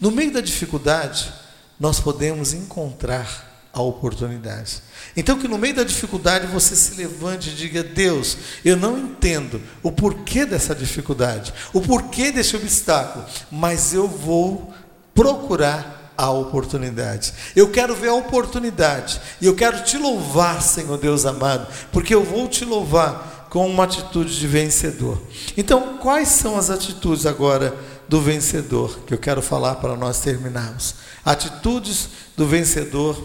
[0.00, 1.32] No meio da dificuldade,
[1.78, 4.82] nós podemos encontrar a oportunidade.
[5.16, 9.60] Então, que no meio da dificuldade você se levante e diga: Deus, eu não entendo
[9.82, 14.72] o porquê dessa dificuldade, o porquê desse obstáculo, mas eu vou
[15.14, 17.32] procurar a oportunidade.
[17.54, 19.20] Eu quero ver a oportunidade.
[19.40, 23.84] E eu quero te louvar, Senhor Deus amado, porque eu vou te louvar com uma
[23.84, 25.22] atitude de vencedor.
[25.56, 27.74] Então, quais são as atitudes agora
[28.08, 30.96] do vencedor que eu quero falar para nós terminarmos?
[31.24, 33.16] Atitudes do vencedor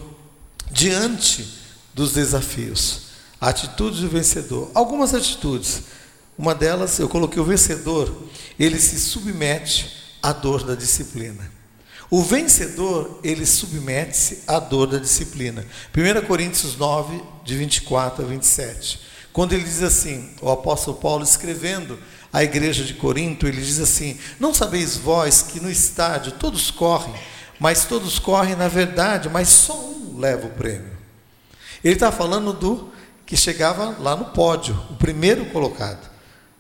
[0.72, 1.62] diante
[1.96, 3.08] dos desafios.
[3.42, 4.70] Atitudes do vencedor.
[4.76, 5.82] Algumas atitudes.
[6.38, 8.12] Uma delas, eu coloquei o vencedor,
[8.58, 11.63] ele se submete à dor da disciplina.
[12.14, 15.66] O vencedor, ele submete-se à dor da disciplina.
[15.98, 19.00] 1 Coríntios 9, de 24 a 27.
[19.34, 21.98] Quando ele diz assim, o apóstolo Paulo escrevendo
[22.32, 27.16] à igreja de Corinto, ele diz assim: Não sabeis vós que no estádio todos correm,
[27.60, 30.96] mas todos correm na verdade, mas só um leva o prêmio.
[31.84, 32.92] Ele está falando do
[33.26, 36.08] que chegava lá no pódio, o primeiro colocado.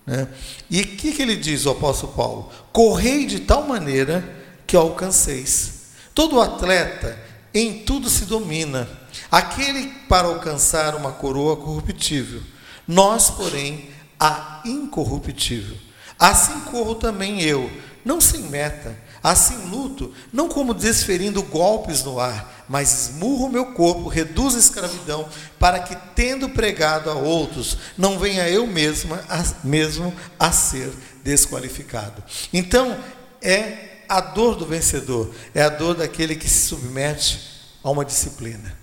[0.03, 0.27] Né?
[0.67, 2.49] E o que, que ele diz, o apóstolo Paulo?
[2.71, 5.83] Correi de tal maneira que alcanceis.
[6.13, 7.17] Todo atleta
[7.53, 8.87] em tudo se domina,
[9.31, 12.41] aquele para alcançar uma coroa corruptível,
[12.87, 15.77] nós, porém, a incorruptível.
[16.17, 17.69] Assim corro também eu,
[18.03, 24.07] não sem meta, assim luto, não como desferindo golpes no ar, mas esmurro meu corpo,
[24.07, 25.27] reduzo a escravidão,
[25.59, 30.91] para que, tendo pregado a outros, não venha eu mesma, a, mesmo a ser
[31.23, 32.23] desqualificado.
[32.51, 32.97] Então,
[33.41, 37.39] é a dor do vencedor é a dor daquele que se submete
[37.83, 38.77] a uma disciplina.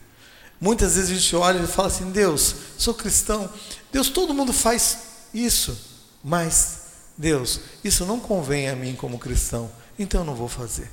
[0.61, 3.49] Muitas vezes a gente olha e fala assim: Deus, sou cristão,
[3.93, 4.99] Deus, todo mundo faz
[5.33, 5.79] isso,
[6.23, 6.81] mas
[7.17, 10.91] Deus, isso não convém a mim como cristão, então eu não vou fazer.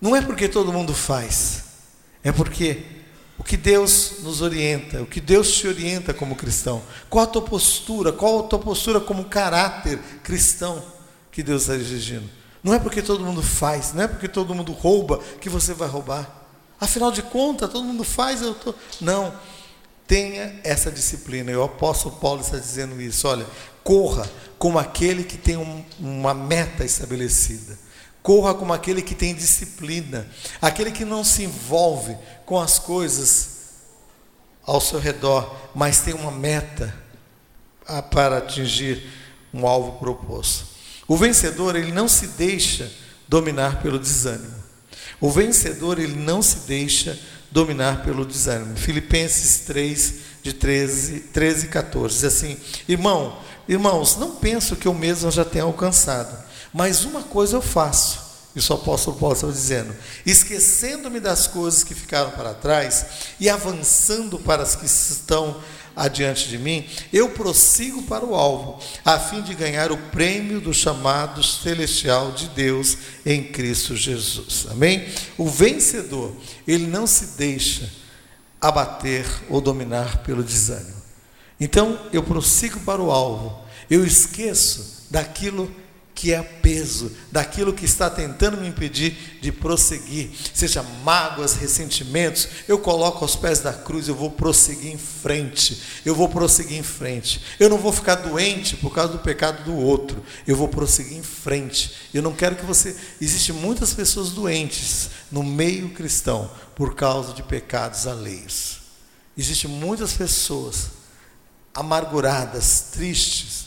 [0.00, 1.64] Não é porque todo mundo faz,
[2.22, 2.84] é porque
[3.38, 7.42] o que Deus nos orienta, o que Deus te orienta como cristão, qual a tua
[7.42, 10.84] postura, qual a tua postura como caráter cristão
[11.32, 12.37] que Deus está exigindo.
[12.62, 15.88] Não é porque todo mundo faz, não é porque todo mundo rouba que você vai
[15.88, 16.28] roubar.
[16.80, 18.74] Afinal de contas, todo mundo faz, eu tô.
[19.00, 19.32] Não.
[20.06, 21.50] Tenha essa disciplina.
[21.50, 23.28] E o apóstolo Paulo está dizendo isso.
[23.28, 23.46] Olha,
[23.84, 24.28] corra
[24.58, 27.78] como aquele que tem um, uma meta estabelecida.
[28.22, 30.26] Corra como aquele que tem disciplina.
[30.62, 33.58] Aquele que não se envolve com as coisas
[34.64, 36.94] ao seu redor, mas tem uma meta
[38.10, 39.02] para atingir
[39.52, 40.77] um alvo proposto.
[41.08, 42.92] O vencedor, ele não se deixa
[43.26, 44.54] dominar pelo desânimo.
[45.18, 47.18] O vencedor, ele não se deixa
[47.50, 48.76] dominar pelo desânimo.
[48.76, 52.14] Filipenses 3, de 13, 13 e 14.
[52.14, 52.56] Diz assim:
[52.86, 56.36] Irmão, irmãos, não penso que eu mesmo já tenha alcançado,
[56.72, 58.28] mas uma coisa eu faço.
[58.54, 59.94] Isso o apóstolo Paulo estava dizendo:
[60.26, 63.06] esquecendo-me das coisas que ficaram para trás
[63.38, 65.56] e avançando para as que estão
[65.98, 70.72] adiante de mim, eu prossigo para o alvo, a fim de ganhar o prêmio do
[70.72, 72.96] chamado celestial de Deus
[73.26, 74.66] em Cristo Jesus.
[74.70, 75.06] Amém?
[75.36, 76.34] O vencedor,
[76.66, 77.90] ele não se deixa
[78.60, 80.98] abater ou dominar pelo desânimo.
[81.60, 85.87] Então, eu prossigo para o alvo, eu esqueço daquilo que
[86.26, 93.24] é peso, daquilo que está tentando me impedir de prosseguir, seja mágoas, ressentimentos, eu coloco
[93.24, 97.68] aos pés da cruz, eu vou prosseguir em frente, eu vou prosseguir em frente, eu
[97.68, 101.92] não vou ficar doente por causa do pecado do outro, eu vou prosseguir em frente,
[102.12, 107.44] eu não quero que você, existem muitas pessoas doentes no meio cristão, por causa de
[107.44, 108.78] pecados alheios,
[109.36, 110.90] existem muitas pessoas
[111.72, 113.57] amarguradas, tristes,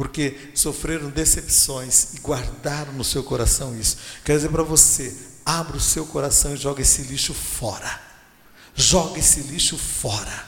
[0.00, 3.98] porque sofreram decepções e guardaram no seu coração isso.
[4.24, 8.00] Quero dizer para você: abra o seu coração e joga esse lixo fora.
[8.74, 10.46] Joga esse lixo fora.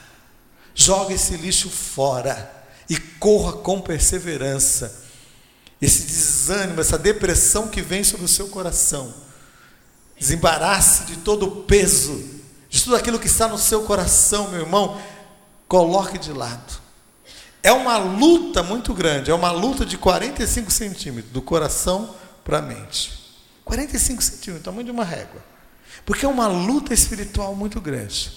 [0.75, 2.51] Joga esse lixo fora
[2.89, 5.03] e corra com perseverança.
[5.83, 9.13] Esse desânimo, essa depressão que vem sobre o seu coração.
[10.19, 12.25] Desembarace de todo o peso,
[12.71, 14.99] de tudo aquilo que está no seu coração, meu irmão.
[15.69, 16.82] Coloque de lado.
[17.63, 22.63] É uma luta muito grande, é uma luta de 45 centímetros, do coração para a
[22.63, 23.13] mente.
[23.65, 25.43] 45 centímetros, tamanho de uma régua.
[26.05, 28.33] Porque é uma luta espiritual muito grande.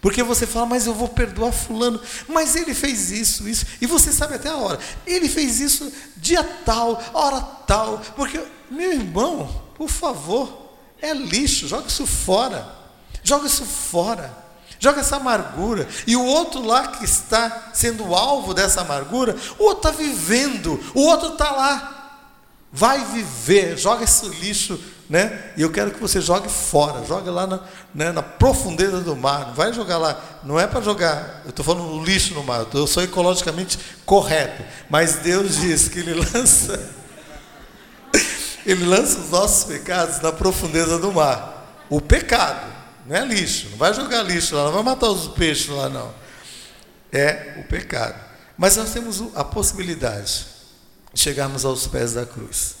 [0.00, 4.12] Porque você fala, mas eu vou perdoar fulano, mas ele fez isso, isso, e você
[4.12, 4.78] sabe até a hora.
[5.06, 8.38] Ele fez isso dia tal, hora tal, porque,
[8.70, 12.84] meu irmão, por favor, é lixo, joga isso fora.
[13.22, 14.43] Joga isso fora.
[14.78, 15.86] Joga essa amargura.
[16.06, 21.02] E o outro lá que está sendo alvo dessa amargura, o outro está vivendo, o
[21.02, 21.90] outro está lá.
[22.72, 25.52] Vai viver, joga esse lixo, né?
[25.56, 27.60] E eu quero que você jogue fora, jogue lá na,
[27.94, 29.52] né, na profundeza do mar.
[29.54, 33.02] Vai jogar lá, não é para jogar, eu estou falando lixo no mar, eu sou
[33.02, 34.64] ecologicamente correto.
[34.90, 36.92] Mas Deus diz que Ele lança,
[38.66, 41.84] Ele lança os nossos pecados na profundeza do mar.
[41.88, 42.83] O pecado.
[43.06, 46.14] Não é lixo, não vai jogar lixo lá, não vai matar os peixes lá, não.
[47.12, 48.18] É o pecado.
[48.56, 50.46] Mas nós temos a possibilidade
[51.12, 52.76] de chegarmos aos pés da cruz.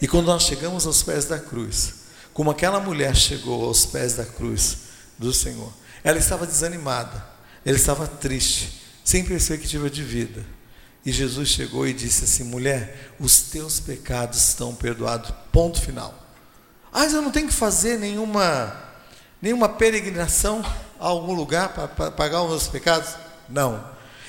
[0.00, 1.94] E quando nós chegamos aos pés da cruz,
[2.32, 4.78] como aquela mulher chegou aos pés da cruz
[5.18, 5.72] do Senhor,
[6.04, 7.24] ela estava desanimada,
[7.64, 10.44] ela estava triste, sem perspectiva de vida.
[11.04, 15.32] E Jesus chegou e disse assim: mulher, os teus pecados estão perdoados.
[15.52, 16.14] Ponto final.
[16.92, 18.85] Ah, eu não tenho que fazer nenhuma
[19.40, 20.62] nenhuma peregrinação
[20.98, 23.14] a algum lugar para pagar os meus pecados?
[23.48, 23.82] Não.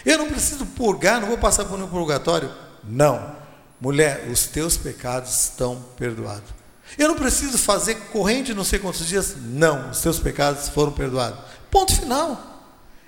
[0.06, 2.52] Eu não preciso purgar, não vou passar por um purgatório?
[2.84, 3.36] Não.
[3.80, 6.58] Mulher, os teus pecados estão perdoados.
[6.98, 9.36] Eu não preciso fazer corrente não sei quantos dias?
[9.38, 11.40] Não, os teus pecados foram perdoados.
[11.70, 12.57] Ponto final.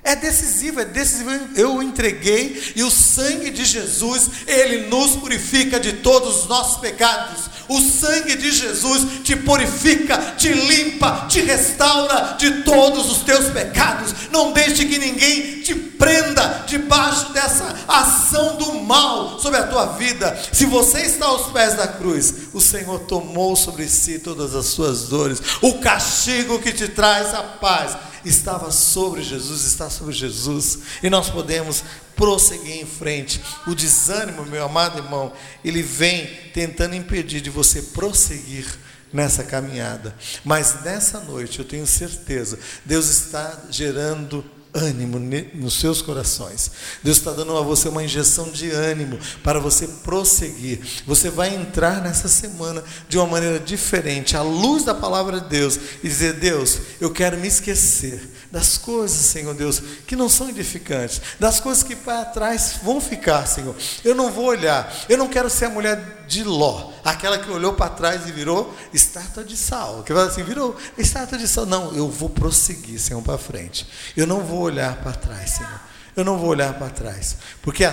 [0.03, 1.29] É decisivo, é decisivo.
[1.55, 7.49] Eu entreguei e o sangue de Jesus, ele nos purifica de todos os nossos pecados.
[7.67, 14.15] O sangue de Jesus te purifica, te limpa, te restaura de todos os teus pecados.
[14.31, 20.35] Não deixe que ninguém te prenda debaixo dessa ação do mal sobre a tua vida.
[20.51, 25.03] Se você está aos pés da cruz, o Senhor tomou sobre si todas as suas
[25.03, 31.09] dores, o castigo que te traz a paz estava sobre Jesus, está sobre Jesus, e
[31.09, 31.83] nós podemos
[32.15, 33.41] prosseguir em frente.
[33.67, 35.31] O desânimo, meu amado irmão,
[35.63, 38.65] ele vem tentando impedir de você prosseguir
[39.11, 40.15] nessa caminhada.
[40.43, 44.43] Mas nessa noite, eu tenho certeza, Deus está gerando
[44.73, 45.19] ânimo
[45.55, 46.71] nos seus corações.
[47.03, 50.79] Deus está dando a você uma injeção de ânimo para você prosseguir.
[51.05, 55.79] Você vai entrar nessa semana de uma maneira diferente, à luz da palavra de Deus,
[56.03, 61.21] e dizer: Deus, eu quero me esquecer das coisas, Senhor Deus, que não são edificantes,
[61.39, 63.75] das coisas que para trás vão ficar, Senhor.
[64.03, 67.73] Eu não vou olhar, eu não quero ser a mulher de Ló, aquela que olhou
[67.73, 71.65] para trás e virou estátua de sal, que vai assim, virou estátua de sal.
[71.65, 73.87] Não, eu vou prosseguir, Senhor, para frente.
[74.15, 75.81] Eu não vou olhar para trás, Senhor.
[76.15, 77.83] Eu não vou olhar para trás, porque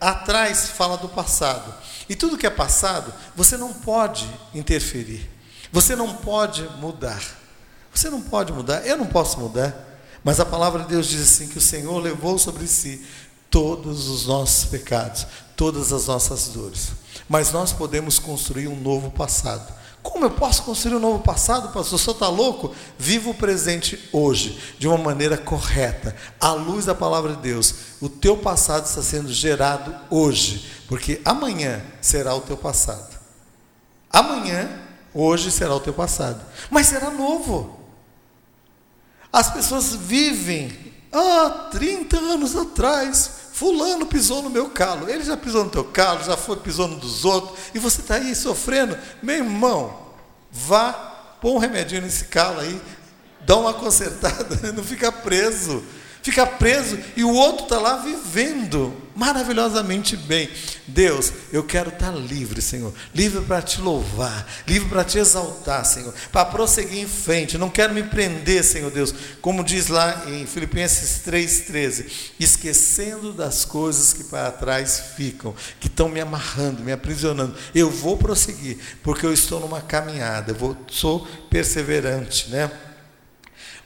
[0.00, 1.72] atrás fala do passado.
[2.08, 5.30] E tudo que é passado, você não pode interferir.
[5.70, 7.22] Você não pode mudar.
[7.94, 9.86] Você não pode mudar, eu não posso mudar.
[10.24, 13.06] Mas a palavra de Deus diz assim: que o Senhor levou sobre si
[13.48, 15.26] todos os nossos pecados,
[15.56, 16.88] todas as nossas dores.
[17.28, 21.98] Mas nós podemos construir um novo passado Como eu posso construir um novo passado, pastor?
[21.98, 22.74] Senhor está louco?
[22.98, 27.74] Viva o presente hoje, de uma maneira correta, à luz da palavra de Deus.
[28.00, 33.18] O teu passado está sendo gerado hoje, porque amanhã será o teu passado.
[34.10, 34.70] Amanhã,
[35.12, 37.78] hoje será o teu passado, mas será novo.
[39.32, 40.72] As pessoas vivem,
[41.12, 45.10] ah, 30 anos atrás, Fulano pisou no meu calo.
[45.10, 48.14] Ele já pisou no teu calo, já foi pisou no dos outros, e você está
[48.14, 48.96] aí sofrendo.
[49.20, 49.98] Meu irmão,
[50.48, 50.92] vá,
[51.40, 52.80] põe um remedinho nesse calo aí,
[53.40, 55.82] dá uma consertada, não fica preso
[56.22, 60.48] fica preso e o outro está lá vivendo maravilhosamente bem.
[60.86, 65.84] Deus, eu quero estar tá livre, Senhor, livre para te louvar, livre para te exaltar,
[65.84, 67.58] Senhor, para prosseguir em frente.
[67.58, 72.06] não quero me prender, Senhor Deus, como diz lá em Filipenses 3,13,
[72.38, 77.56] esquecendo das coisas que para trás ficam, que estão me amarrando, me aprisionando.
[77.74, 82.70] Eu vou prosseguir, porque eu estou numa caminhada, eu vou, sou perseverante, né?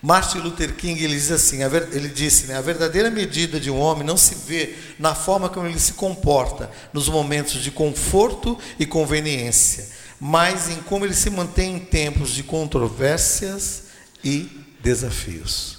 [0.03, 4.05] Martin Luther King ele diz assim, ele disse, né, a verdadeira medida de um homem
[4.05, 9.89] não se vê na forma como ele se comporta nos momentos de conforto e conveniência,
[10.19, 13.85] mas em como ele se mantém em tempos de controvérsias
[14.25, 14.51] e
[14.81, 15.79] desafios.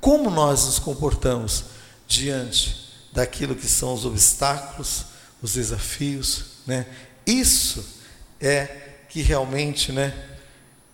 [0.00, 1.66] Como nós nos comportamos
[2.08, 5.04] diante daquilo que são os obstáculos,
[5.40, 6.86] os desafios, né?
[7.24, 7.84] Isso
[8.40, 8.64] é
[9.08, 10.12] que realmente, né,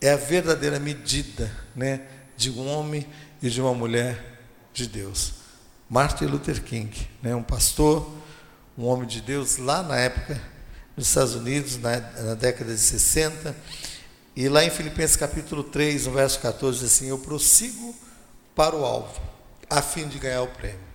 [0.01, 2.03] é a verdadeira medida, né?
[2.37, 3.07] De um homem
[3.43, 4.41] e de uma mulher
[4.73, 5.35] de Deus.
[5.89, 8.13] Martin Luther King, né, um pastor,
[8.77, 10.41] um homem de Deus lá na época,
[10.97, 13.57] nos Estados Unidos, na, na década de 60,
[14.35, 17.95] e lá em Filipenses capítulo 3, no verso 14, diz assim: Eu prossigo
[18.55, 19.19] para o alvo,
[19.71, 20.87] a fim de ganhar o prêmio.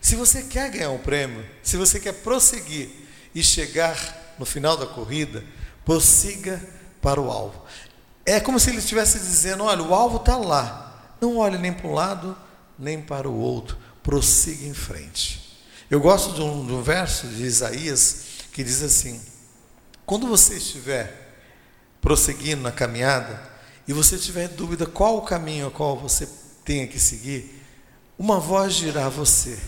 [0.00, 2.90] Se você quer ganhar um prêmio, se você quer prosseguir
[3.34, 5.44] e chegar no final da corrida,
[5.84, 6.60] prossiga
[7.00, 7.62] para o alvo.
[8.24, 10.89] É como se ele estivesse dizendo: olha, o alvo está lá,
[11.20, 12.36] não olhe nem para um lado,
[12.78, 13.76] nem para o outro.
[14.02, 15.40] Prossiga em frente.
[15.90, 19.20] Eu gosto de um, de um verso de Isaías que diz assim:
[20.06, 21.36] quando você estiver
[22.00, 23.40] prosseguindo na caminhada
[23.86, 26.28] e você tiver dúvida qual o caminho a qual você
[26.64, 27.62] tenha que seguir,
[28.18, 29.58] uma voz dirá a você: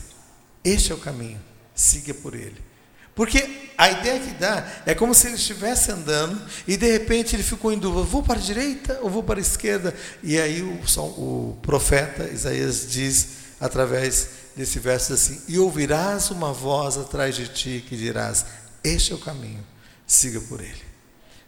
[0.64, 1.40] Este é o caminho,
[1.74, 2.71] siga por ele.
[3.14, 7.42] Porque a ideia que dá é como se ele estivesse andando e de repente ele
[7.42, 9.94] ficou em dúvida: vou para a direita ou vou para a esquerda?
[10.22, 13.28] E aí o, o profeta Isaías diz,
[13.60, 18.46] através desse verso assim: E ouvirás uma voz atrás de ti que dirás:
[18.82, 19.64] Este é o caminho,
[20.06, 20.92] siga por ele.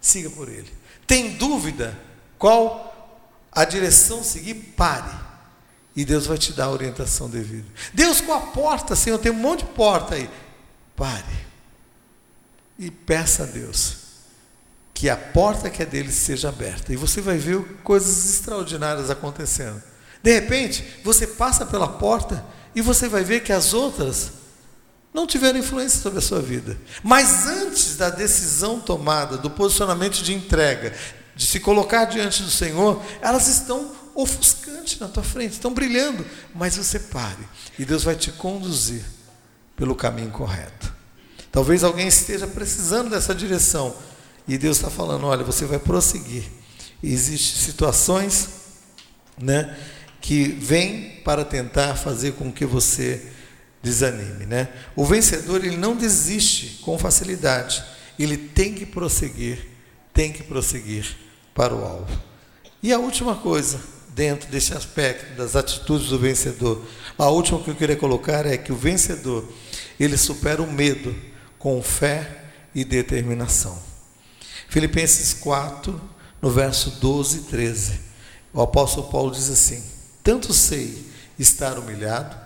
[0.00, 0.70] Siga por ele.
[1.06, 1.98] Tem dúvida
[2.38, 2.92] qual
[3.50, 4.54] a direção seguir?
[4.76, 5.24] Pare.
[5.96, 7.68] E Deus vai te dar a orientação devida.
[7.94, 10.28] Deus com a porta, Senhor, tem um monte de porta aí.
[10.96, 11.43] Pare
[12.78, 14.04] e peça a Deus
[14.94, 16.92] que a porta que é dele seja aberta.
[16.92, 19.82] E você vai ver coisas extraordinárias acontecendo.
[20.22, 22.44] De repente, você passa pela porta
[22.74, 24.32] e você vai ver que as outras
[25.12, 26.78] não tiveram influência sobre a sua vida.
[27.02, 30.94] Mas antes da decisão tomada, do posicionamento de entrega,
[31.34, 36.76] de se colocar diante do Senhor, elas estão ofuscantes na tua frente, estão brilhando, mas
[36.76, 37.44] você pare
[37.76, 39.04] e Deus vai te conduzir
[39.76, 40.93] pelo caminho correto.
[41.54, 43.94] Talvez alguém esteja precisando dessa direção.
[44.48, 46.42] E Deus está falando: olha, você vai prosseguir.
[47.00, 48.48] Existem situações
[49.40, 49.78] né,
[50.20, 53.22] que vêm para tentar fazer com que você
[53.80, 54.46] desanime.
[54.46, 54.68] Né?
[54.96, 57.84] O vencedor ele não desiste com facilidade.
[58.18, 59.64] Ele tem que prosseguir,
[60.12, 61.16] tem que prosseguir
[61.54, 62.20] para o alvo.
[62.82, 63.78] E a última coisa,
[64.08, 66.84] dentro desse aspecto das atitudes do vencedor,
[67.16, 69.48] a última que eu queria colocar é que o vencedor,
[70.00, 71.14] ele supera o medo
[71.64, 72.28] com fé
[72.74, 73.78] e determinação.
[74.68, 75.98] Filipenses 4,
[76.42, 78.00] no verso 12 e 13,
[78.52, 79.82] o apóstolo Paulo diz assim:
[80.22, 82.36] Tanto sei estar humilhado,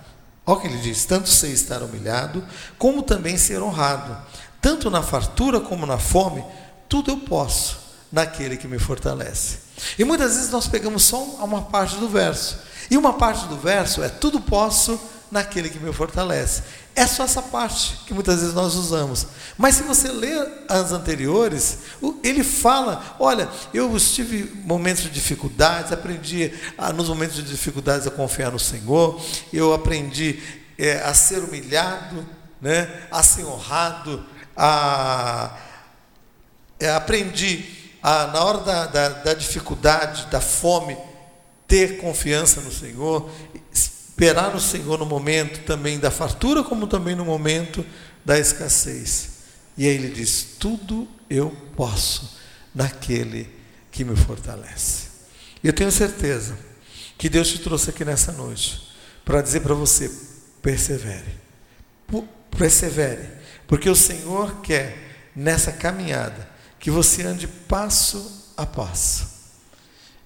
[0.47, 2.47] olha o que ele diz: tanto sei estar humilhado,
[2.79, 4.17] como também ser honrado,
[4.63, 6.45] tanto na fartura como na fome,
[6.89, 7.77] tudo eu posso
[8.13, 9.59] naquele que me fortalece.
[9.99, 12.57] E muitas vezes nós pegamos só uma parte do verso,
[12.89, 14.97] e uma parte do verso é: tudo posso
[15.31, 16.63] naquele que me fortalece.
[16.95, 19.27] É só essa parte que muitas vezes nós usamos.
[19.57, 21.79] Mas se você ler as anteriores,
[22.23, 28.11] ele fala: olha, eu tive momentos de dificuldades, aprendi a, nos momentos de dificuldades a
[28.11, 29.21] confiar no Senhor,
[29.53, 30.43] eu aprendi
[30.79, 32.27] é, a ser humilhado,
[32.61, 34.25] né, a ser honrado,
[34.57, 35.57] a,
[36.81, 37.65] é, aprendi
[38.03, 40.97] a, na hora da, da, da dificuldade, da fome,
[41.67, 43.31] ter confiança no Senhor,
[44.19, 47.87] esperar no Senhor no momento também da fartura, como também no momento
[48.25, 49.29] da escassez.
[49.77, 52.37] E aí ele diz: Tudo eu posso
[52.75, 53.49] naquele
[53.93, 55.07] que me fortalece.
[55.63, 56.59] Eu tenho certeza
[57.17, 58.93] que Deus te trouxe aqui nessa noite
[59.25, 60.11] para dizer para você:
[60.61, 61.39] persevere.
[62.51, 63.29] Persevere.
[63.69, 66.49] Porque o Senhor quer, nessa caminhada,
[66.81, 69.29] que você ande passo a passo.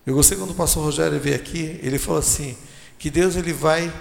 [0.06, 2.56] Eu gostei quando o pastor Rogério veio aqui, ele falou assim:
[3.02, 3.92] que Deus ele vai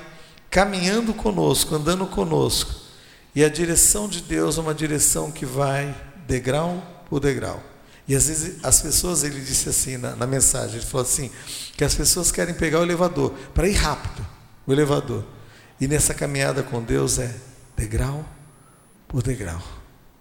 [0.48, 2.72] caminhando conosco, andando conosco.
[3.34, 7.64] E a direção de Deus é uma direção que vai degrau por degrau.
[8.08, 11.32] E às vezes as pessoas, ele disse assim na, na mensagem, ele falou assim,
[11.76, 14.24] que as pessoas querem pegar o elevador para ir rápido,
[14.68, 15.26] o elevador.
[15.80, 17.36] E nessa caminhada com Deus é
[17.76, 18.24] degrau
[19.08, 19.64] por degrau,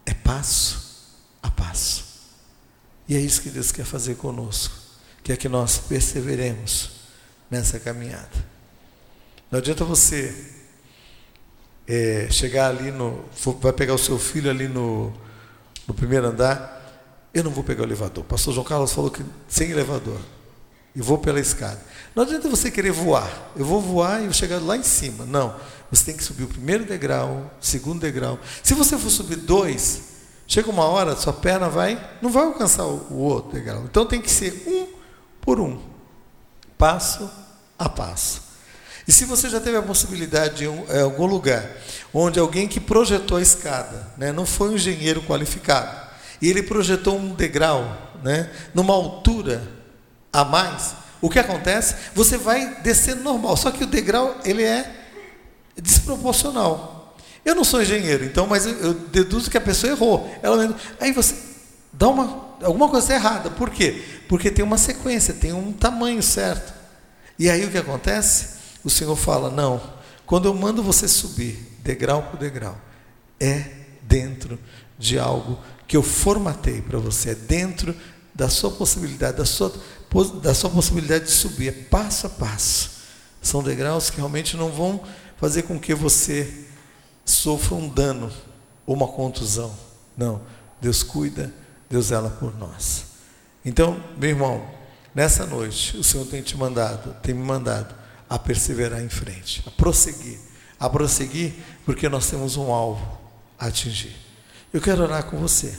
[0.07, 1.05] é passo
[1.43, 2.03] a passo.
[3.07, 4.75] E é isso que Deus quer fazer conosco,
[5.23, 6.93] quer que nós perseveremos
[7.51, 8.50] nessa caminhada.
[9.51, 10.33] Não adianta você
[11.87, 13.25] é, chegar ali no.
[13.61, 15.13] Vai pegar o seu filho ali no,
[15.89, 16.79] no primeiro andar.
[17.35, 18.25] Eu não vou pegar o elevador.
[18.25, 20.19] Pastor João Carlos falou que sem elevador.
[20.95, 21.81] E vou pela escada.
[22.15, 23.29] Não adianta você querer voar.
[23.57, 25.25] Eu vou voar e vou chegar lá em cima.
[25.25, 25.55] Não.
[25.91, 28.39] Você tem que subir o primeiro degrau, segundo degrau.
[28.63, 30.03] Se você for subir dois,
[30.47, 33.83] chega uma hora, sua perna vai, não vai alcançar o outro degrau.
[33.85, 34.87] Então tem que ser um
[35.41, 35.81] por um,
[36.79, 37.29] passo
[37.77, 38.50] a passo.
[39.11, 41.69] E se você já teve a possibilidade de em é, algum lugar
[42.15, 46.01] onde alguém que projetou a escada, né, não foi um engenheiro qualificado,
[46.41, 49.69] e ele projetou um degrau, né, numa altura
[50.33, 51.97] a mais, o que acontece?
[52.15, 54.89] Você vai descendo normal, só que o degrau ele é
[55.77, 57.17] desproporcional.
[57.45, 60.33] Eu não sou engenheiro, então, mas eu, eu deduzo que a pessoa errou.
[60.41, 61.35] Ela, aí você
[61.93, 63.51] dá uma alguma coisa errada.
[63.51, 64.05] Por quê?
[64.29, 66.73] Porque tem uma sequência, tem um tamanho certo.
[67.37, 68.60] E aí o que acontece?
[68.85, 69.81] O Senhor fala: não,
[70.27, 72.79] quando eu mando você subir, degrau por degrau,
[73.39, 73.65] é
[74.03, 74.59] dentro
[74.99, 75.59] de algo
[75.89, 77.97] que eu formatei para você, é dentro
[78.35, 79.73] da sua possibilidade, da sua,
[80.43, 83.01] da sua possibilidade de subir, é passo a passo.
[83.43, 85.03] São degraus que realmente não vão
[85.37, 86.67] fazer com que você
[87.25, 88.31] sofra um dano
[88.87, 89.75] ou uma contusão.
[90.17, 90.43] Não,
[90.81, 91.53] Deus cuida,
[91.89, 93.05] Deus zela por nós.
[93.65, 94.65] Então, meu irmão,
[95.15, 98.00] nessa noite, o Senhor tem te mandado, tem me mandado
[98.31, 100.39] a perseverar em frente, a prosseguir,
[100.79, 101.53] a prosseguir,
[101.85, 103.19] porque nós temos um alvo
[103.59, 104.15] a atingir.
[104.73, 105.77] Eu quero orar com você.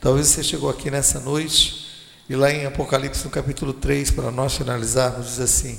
[0.00, 4.54] Talvez você chegou aqui nessa noite e lá em Apocalipse, no capítulo 3, para nós
[4.54, 5.76] finalizarmos, diz assim: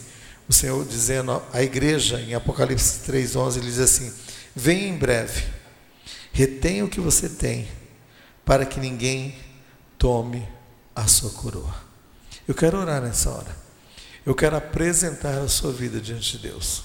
[0.49, 4.11] o Senhor dizendo à igreja, em Apocalipse 3,11, ele diz assim:
[4.53, 5.45] Venha em breve,
[6.33, 7.65] retenha o que você tem,
[8.43, 9.35] para que ninguém
[9.97, 10.45] tome
[10.93, 11.73] a sua coroa.
[12.45, 13.68] Eu quero orar nessa hora.
[14.29, 16.83] Eu quero apresentar a sua vida diante de Deus.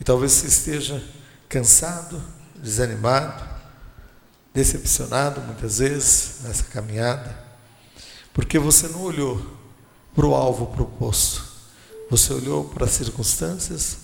[0.00, 1.04] E talvez você esteja
[1.46, 2.22] cansado,
[2.56, 3.44] desanimado,
[4.54, 7.38] decepcionado muitas vezes nessa caminhada,
[8.32, 9.46] porque você não olhou
[10.14, 11.44] para o alvo proposto.
[12.08, 13.98] Você olhou para as circunstâncias,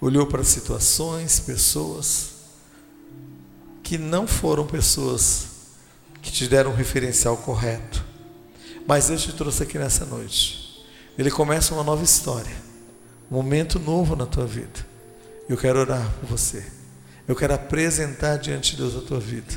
[0.00, 2.28] olhou para situações, pessoas
[3.82, 5.46] que não foram pessoas
[6.22, 8.04] que te deram um referencial correto.
[8.86, 10.65] Mas Deus te trouxe aqui nessa noite
[11.18, 12.54] ele começa uma nova história,
[13.30, 14.86] um momento novo na tua vida.
[15.48, 16.64] Eu quero orar por você.
[17.26, 19.54] Eu quero apresentar diante de Deus a tua vida.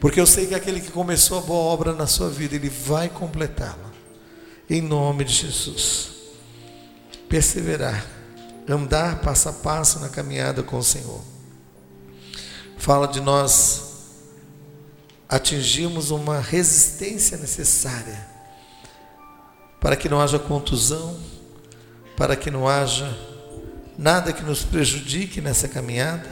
[0.00, 3.08] Porque eu sei que aquele que começou a boa obra na sua vida, ele vai
[3.08, 3.90] completá-la.
[4.68, 6.10] Em nome de Jesus.
[7.28, 8.04] Perseverar,
[8.68, 11.22] andar passo a passo na caminhada com o Senhor.
[12.76, 13.82] Fala de nós
[15.28, 18.29] atingirmos uma resistência necessária
[19.80, 21.16] para que não haja contusão,
[22.16, 23.16] para que não haja
[23.96, 26.28] nada que nos prejudique nessa caminhada,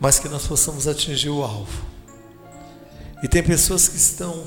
[0.00, 1.84] mas que nós possamos atingir o alvo.
[3.22, 4.44] E tem pessoas que estão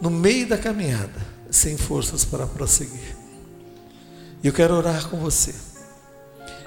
[0.00, 3.16] no meio da caminhada, sem forças para prosseguir.
[4.42, 5.54] E eu quero orar com você.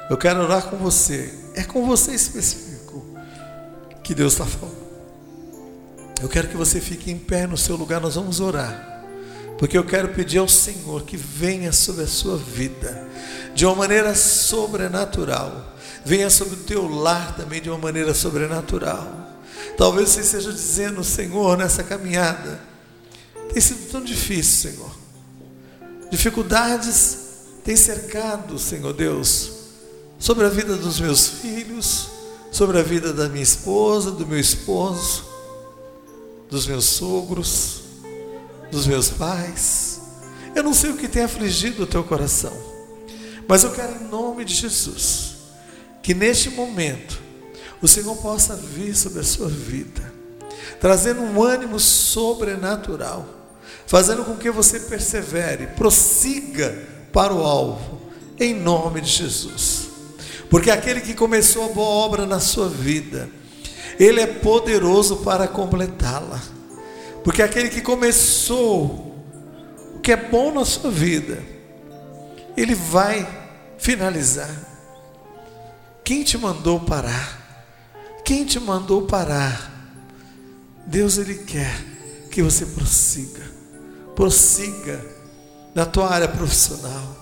[0.10, 1.34] Eu quero orar com você.
[1.56, 3.04] É com você específico
[4.04, 4.83] que Deus está falando.
[6.24, 9.04] Eu quero que você fique em pé no seu lugar, nós vamos orar.
[9.60, 13.10] Porque eu quero pedir ao Senhor que venha sobre a sua vida
[13.54, 15.76] de uma maneira sobrenatural.
[16.06, 19.06] Venha sobre o teu lar também de uma maneira sobrenatural.
[19.76, 22.58] Talvez você esteja dizendo, Senhor, nessa caminhada,
[23.52, 24.96] tem sido tão difícil, Senhor.
[26.10, 27.18] Dificuldades
[27.66, 29.52] têm cercado, Senhor Deus,
[30.18, 32.08] sobre a vida dos meus filhos,
[32.50, 35.33] sobre a vida da minha esposa, do meu esposo
[36.54, 37.82] dos meus sogros,
[38.72, 40.00] dos meus pais.
[40.54, 42.54] Eu não sei o que tem afligido o teu coração,
[43.48, 45.34] mas eu quero, em nome de Jesus,
[46.04, 47.20] que neste momento
[47.82, 50.14] o Senhor possa vir sobre a sua vida,
[50.80, 53.28] trazendo um ânimo sobrenatural.
[53.88, 56.76] fazendo com que você persevere, prossiga
[57.12, 58.02] para o alvo,
[58.40, 59.90] em nome de Jesus.
[60.50, 63.30] Porque aquele que começou a boa obra na sua vida,
[64.00, 66.42] ele é poderoso para completá-la.
[67.24, 69.14] Porque aquele que começou
[69.96, 71.42] o que é bom na sua vida,
[72.58, 73.28] ele vai
[73.78, 74.50] finalizar.
[76.04, 77.42] Quem te mandou parar?
[78.26, 79.72] Quem te mandou parar?
[80.86, 81.74] Deus ele quer
[82.30, 83.44] que você prossiga.
[84.16, 85.04] Prossiga
[85.74, 87.16] na tua área profissional.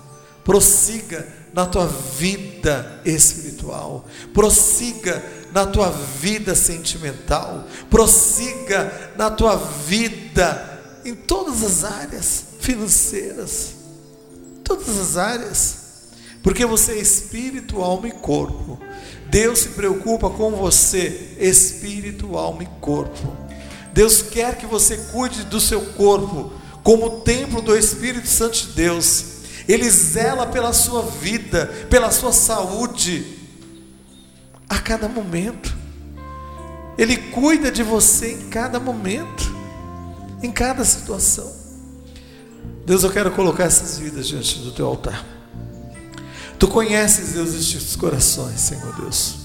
[0.43, 4.05] Prossiga na tua vida espiritual.
[4.33, 5.23] Prossiga
[5.53, 7.65] na tua vida sentimental.
[7.89, 13.73] Prossiga na tua vida em todas as áreas financeiras.
[14.63, 15.77] Todas as áreas.
[16.43, 18.79] Porque você é espírito, alma e corpo.
[19.29, 23.37] Deus se preocupa com você, espírito, alma e corpo.
[23.93, 26.51] Deus quer que você cuide do seu corpo
[26.83, 29.25] como templo do Espírito Santo de Deus.
[29.67, 33.40] Ele zela pela sua vida, pela sua saúde,
[34.71, 35.75] a cada momento.
[36.97, 39.53] Ele cuida de você em cada momento,
[40.41, 41.51] em cada situação.
[42.85, 45.25] Deus, eu quero colocar essas vidas diante do teu altar.
[46.57, 49.35] Tu conheces, Deus, estes corações, Senhor Deus,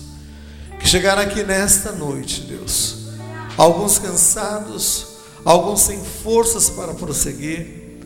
[0.78, 3.08] que chegaram aqui nesta noite, Deus,
[3.56, 5.06] alguns cansados,
[5.44, 7.98] alguns sem forças para prosseguir,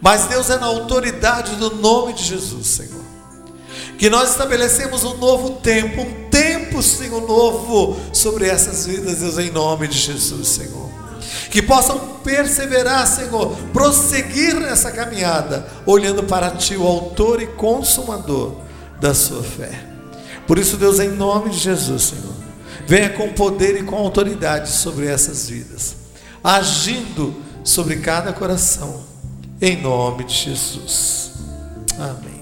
[0.00, 3.04] mas Deus é na autoridade do nome de Jesus, Senhor.
[3.96, 9.50] Que nós estabelecemos um novo tempo, um tempo, Senhor, novo sobre essas vidas, Deus, em
[9.50, 10.84] nome de Jesus, Senhor
[11.50, 18.56] que possam perseverar, Senhor, prosseguir nessa caminhada, olhando para Ti, o Autor e Consumador
[19.00, 19.70] da sua fé.
[20.48, 22.34] Por isso, Deus, em nome de Jesus, Senhor,
[22.88, 25.94] venha com poder e com autoridade sobre essas vidas,
[26.42, 29.04] agindo sobre cada coração,
[29.60, 31.34] em nome de Jesus.
[31.96, 32.33] Amém.